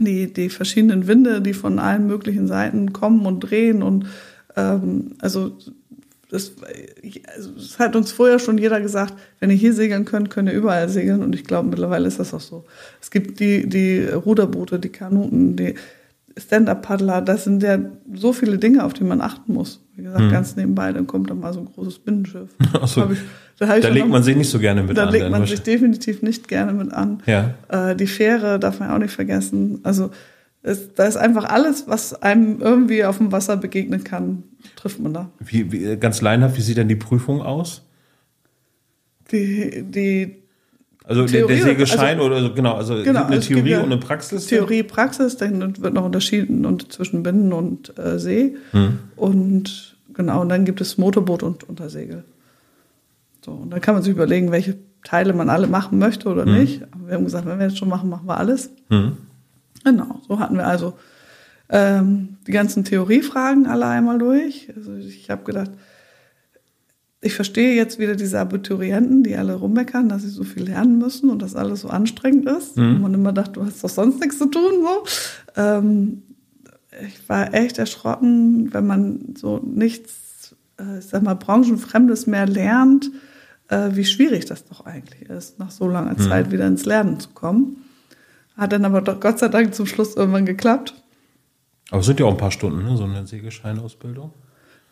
[0.04, 4.06] die, die verschiedenen Winde, die von allen möglichen Seiten kommen und drehen und
[4.56, 5.56] ähm, also
[6.30, 6.52] das,
[7.34, 10.54] also das hat uns vorher schon jeder gesagt, wenn ihr hier segeln könnt, könnt ihr
[10.54, 12.64] überall segeln und ich glaube mittlerweile ist das auch so.
[13.00, 15.74] Es gibt die, die Ruderboote, die Kanuten, die
[16.40, 17.78] Stand-Up-Paddler, das sind ja
[18.14, 19.84] so viele Dinge, auf die man achten muss.
[19.94, 20.30] Wie gesagt, hm.
[20.30, 22.48] ganz nebenbei, dann kommt da mal so ein großes Binnenschiff.
[22.86, 23.10] So.
[23.10, 23.18] Ich,
[23.58, 25.08] da, da legt noch, man sich nicht so gerne mit da an.
[25.08, 27.22] Da legt man sich definitiv nicht gerne mit an.
[27.26, 27.54] Ja.
[27.68, 29.80] Äh, die Fähre darf man auch nicht vergessen.
[29.82, 30.10] Also
[30.62, 34.44] es, da ist einfach alles, was einem irgendwie auf dem Wasser begegnen kann,
[34.76, 35.30] trifft man da.
[35.38, 37.82] Wie, wie, ganz leinhaft, wie sieht denn die Prüfung aus?
[39.30, 40.39] Die, die
[41.10, 44.46] also Theorie, der, Segelschein also, oder genau, also genau, eine Theorie und eine Praxis?
[44.46, 48.54] Theorie, Praxis, dann wird noch unterschieden und zwischen Binnen und äh, See.
[48.70, 49.00] Hm.
[49.16, 52.22] Und genau, und dann gibt es Motorboot und Untersegel.
[53.44, 56.52] So, und dann kann man sich überlegen, welche Teile man alle machen möchte oder hm.
[56.52, 56.82] nicht.
[56.92, 58.70] Aber wir haben gesagt, wenn wir jetzt schon machen, machen wir alles.
[58.88, 59.16] Hm.
[59.82, 60.94] Genau, so hatten wir also
[61.70, 64.68] ähm, die ganzen Theoriefragen alle einmal durch.
[64.76, 65.72] Also ich habe gedacht,
[67.22, 71.28] ich verstehe jetzt wieder diese Abiturienten, die alle rummeckern, dass sie so viel lernen müssen
[71.28, 72.76] und dass alles so anstrengend ist.
[72.76, 72.96] Mhm.
[72.96, 74.72] Und man immer dachte, du hast doch sonst nichts zu tun.
[74.82, 75.04] So.
[75.60, 76.22] Ähm,
[77.06, 83.10] ich war echt erschrocken, wenn man so nichts, äh, ich sag mal, branchenfremdes mehr lernt,
[83.68, 86.28] äh, wie schwierig das doch eigentlich ist, nach so langer mhm.
[86.28, 87.84] Zeit wieder ins Lernen zu kommen.
[88.56, 90.94] Hat dann aber doch Gott sei Dank zum Schluss irgendwann geklappt.
[91.90, 94.32] Aber es sind ja auch ein paar Stunden, ne, so eine Sägescheinausbildung.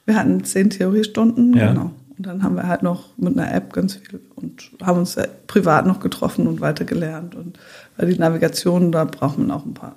[0.04, 1.68] Wir hatten zehn Theoriestunden, ja.
[1.68, 1.92] genau.
[2.18, 5.16] Und dann haben wir halt noch mit einer App ganz viel und haben uns
[5.46, 7.36] privat noch getroffen und weitergelernt.
[7.36, 7.58] Und
[7.96, 9.94] weil die Navigation, da braucht man auch ein paar,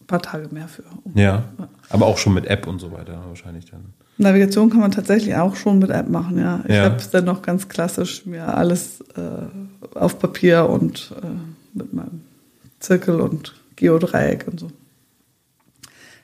[0.00, 0.84] ein paar Tage mehr für.
[1.14, 1.44] Ja,
[1.90, 3.92] aber auch schon mit App und so weiter wahrscheinlich dann.
[4.16, 6.60] Navigation kann man tatsächlich auch schon mit App machen, ja.
[6.66, 6.84] Ich ja.
[6.84, 11.26] habe es dann noch ganz klassisch mir alles äh, auf Papier und äh,
[11.76, 12.22] mit meinem
[12.80, 14.68] Zirkel und Geodreieck und so.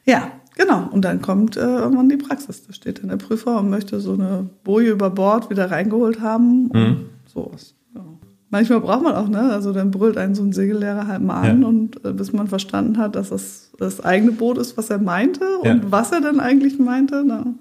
[0.05, 2.67] Ja, Genau, und dann kommt äh, irgendwann die Praxis.
[2.67, 6.67] Da steht dann der Prüfer und möchte so eine Boje über Bord wieder reingeholt haben
[6.67, 7.07] und mhm.
[7.33, 7.77] sowas.
[7.95, 8.03] Ja.
[8.51, 9.53] Manchmal braucht man auch, ne?
[9.53, 11.69] Also dann brüllt einen so ein Segellehrer halt mal an ja.
[11.69, 15.59] und äh, bis man verstanden hat, dass das das eigene Boot ist, was er meinte
[15.59, 15.93] und ja.
[15.93, 17.23] was er dann eigentlich meinte.
[17.25, 17.55] Na,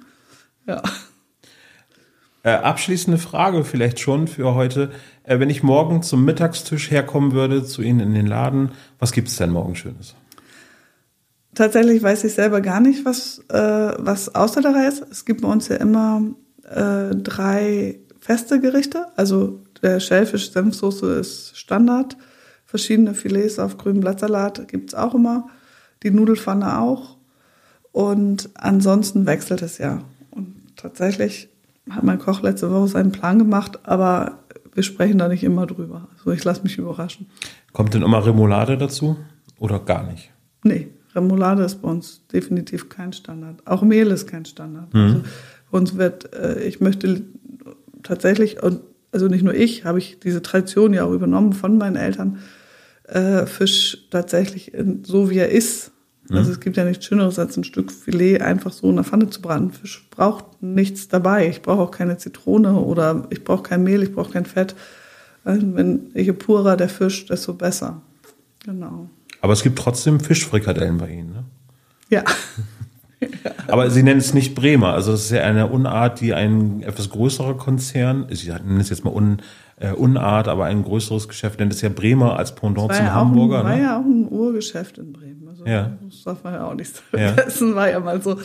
[0.65, 0.81] ja.
[2.41, 4.89] Äh, abschließende Frage vielleicht schon für heute.
[5.23, 9.27] Äh, wenn ich morgen zum Mittagstisch herkommen würde, zu Ihnen in den Laden, was gibt
[9.27, 10.15] es denn morgen Schönes?
[11.57, 15.01] Tatsächlich weiß ich selber gar nicht, was, äh, was außer der Reis.
[15.09, 16.21] Es gibt bei uns ja immer
[16.69, 19.07] äh, drei feste Gerichte.
[19.15, 22.15] Also der Schellfisch-Senfsoße ist Standard.
[22.63, 25.47] Verschiedene Filets auf grünem Blattsalat gibt's auch immer.
[26.03, 27.17] Die Nudelfanne auch.
[27.91, 30.03] Und ansonsten wechselt es ja.
[30.29, 31.49] Und tatsächlich
[31.89, 34.43] hat mein Koch letzte Woche seinen Plan gemacht, aber
[34.75, 36.07] wir sprechen da nicht immer drüber.
[36.19, 37.31] Also ich lasse mich überraschen.
[37.73, 39.17] Kommt denn immer Remoulade dazu
[39.57, 40.31] oder gar nicht?
[40.63, 43.61] Nee, Remoulade ist bei uns definitiv kein Standard.
[43.65, 44.93] Auch Mehl ist kein Standard.
[44.93, 45.01] Mhm.
[45.01, 45.21] Also
[45.71, 47.23] bei uns wird, äh, ich möchte
[48.03, 51.95] tatsächlich, und also nicht nur ich, habe ich diese Tradition ja auch übernommen von meinen
[51.95, 52.39] Eltern,
[53.07, 55.91] äh, Fisch tatsächlich in, so wie er ist.
[56.29, 56.37] Mhm.
[56.37, 59.29] Also es gibt ja nichts Schöneres, als ein Stück Filet einfach so in der Pfanne
[59.29, 59.71] zu braten.
[59.71, 61.47] Fisch braucht nichts dabei.
[61.49, 64.75] Ich brauche auch keine Zitrone oder ich brauche kein Mehl, ich brauche kein Fett.
[65.43, 68.01] Also wenn je purer der Fisch, desto besser.
[68.65, 69.09] Genau.
[69.41, 71.43] Aber es gibt trotzdem Fischfrikadellen bei Ihnen, ne?
[72.09, 72.23] Ja.
[73.67, 74.93] Aber Sie nennen es nicht Bremer.
[74.93, 79.03] Also das ist ja eine Unart, die ein etwas größerer Konzern, Sie nennen es jetzt
[79.03, 79.41] mal Un,
[79.77, 83.59] äh, Unart, aber ein größeres Geschäft nennt es ja Bremer als Pendant zum ja Hamburger.
[83.59, 83.83] Ein, war ne?
[83.83, 85.47] ja auch ein Urgeschäft in Bremen.
[85.47, 85.97] Also ja.
[86.03, 87.75] Das darf man ja auch nicht vergessen, ja.
[87.75, 88.39] war ja mal so.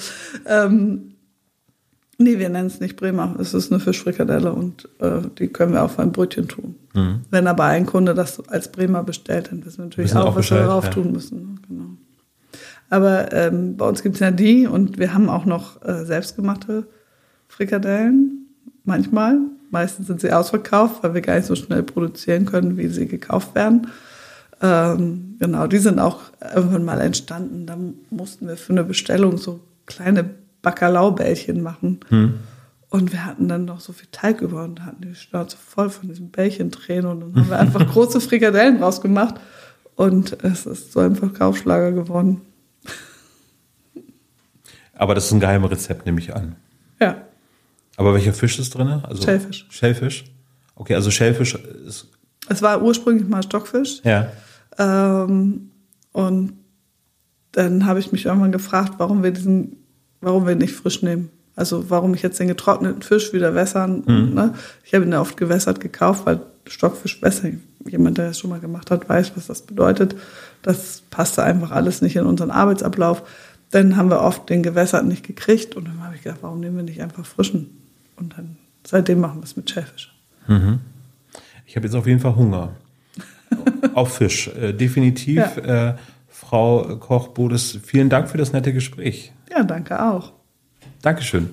[0.46, 1.14] Ähm,
[2.18, 3.36] nee, wir nennen es nicht Bremer.
[3.38, 6.76] Es ist eine Fischfrikadelle und äh, die können wir auf ein Brötchen tun.
[6.94, 7.22] Mhm.
[7.30, 10.50] Wenn aber ein Kunde das als Bremer bestellt, dann wissen wir natürlich auch, auch was
[10.50, 10.90] wir Bescheid, darauf ja.
[10.90, 11.60] tun müssen.
[11.68, 11.84] Genau.
[12.90, 16.86] Aber ähm, bei uns gibt es ja die und wir haben auch noch äh, selbstgemachte
[17.48, 18.46] Frikadellen.
[18.84, 19.38] Manchmal.
[19.70, 23.54] Meistens sind sie ausverkauft, weil wir gar nicht so schnell produzieren können, wie sie gekauft
[23.54, 23.86] werden.
[24.60, 26.20] Ähm, genau, die sind auch
[26.54, 27.64] irgendwann mal entstanden.
[27.66, 27.78] Da
[28.10, 30.28] mussten wir für eine Bestellung so kleine
[30.60, 32.00] Bacalaubällchen machen.
[32.08, 32.34] Hm.
[32.92, 36.10] Und wir hatten dann noch so viel Teig über und hatten die Schnauze voll von
[36.10, 37.06] diesen Bällchentränen.
[37.06, 39.36] Und dann haben wir einfach große Frikadellen rausgemacht.
[39.96, 42.42] Und es ist so ein Verkaufsschlager geworden.
[44.92, 46.56] Aber das ist ein geheimes Rezept, nehme ich an.
[47.00, 47.22] Ja,
[47.96, 48.88] Aber welcher Fisch ist drin?
[48.88, 49.66] Also Schellfisch.
[49.70, 50.24] Schellfisch.
[50.74, 52.08] Okay, also Schellfisch ist.
[52.50, 54.02] es war ursprünglich mal Stockfisch.
[54.04, 54.30] Ja.
[54.76, 55.70] Ähm,
[56.12, 56.58] und
[57.52, 59.78] dann habe ich mich irgendwann gefragt, warum wir diesen,
[60.20, 61.30] warum wir ihn nicht frisch nehmen.
[61.54, 64.02] Also warum ich jetzt den getrockneten Fisch wieder wässern.
[64.06, 64.34] Mhm.
[64.34, 64.54] Ne?
[64.84, 67.62] Ich habe ihn ja oft gewässert gekauft, weil Stockfisch wässern.
[67.86, 70.14] Jemand, der das schon mal gemacht hat, weiß, was das bedeutet.
[70.62, 73.22] Das passte einfach alles nicht in unseren Arbeitsablauf.
[73.70, 76.76] Dann haben wir oft den gewässerten nicht gekriegt und dann habe ich gedacht, warum nehmen
[76.76, 77.70] wir nicht einfach frischen?
[78.16, 80.14] Und dann seitdem machen wir es mit Schellfisch.
[81.66, 82.72] Ich habe jetzt auf jeden Fall Hunger.
[83.94, 84.48] auf Fisch.
[84.48, 85.36] Äh, definitiv.
[85.56, 85.90] Ja.
[85.90, 85.96] Äh,
[86.28, 89.32] Frau Koch-Bodes, vielen Dank für das nette Gespräch.
[89.50, 90.32] Ja, danke auch.
[91.02, 91.50] Dankeschön.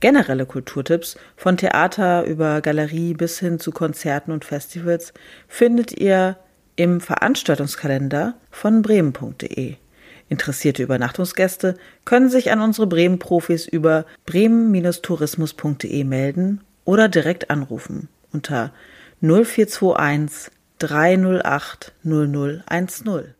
[0.00, 5.14] Generelle Kulturtipps von Theater über Galerie bis hin zu Konzerten und Festivals
[5.48, 6.36] findet ihr
[6.76, 9.76] im Veranstaltungskalender von bremen.de.
[10.28, 18.72] Interessierte Übernachtungsgäste können sich an unsere Bremen-Profis über bremen-tourismus.de melden oder direkt anrufen unter
[19.22, 23.35] 0421 308 0010.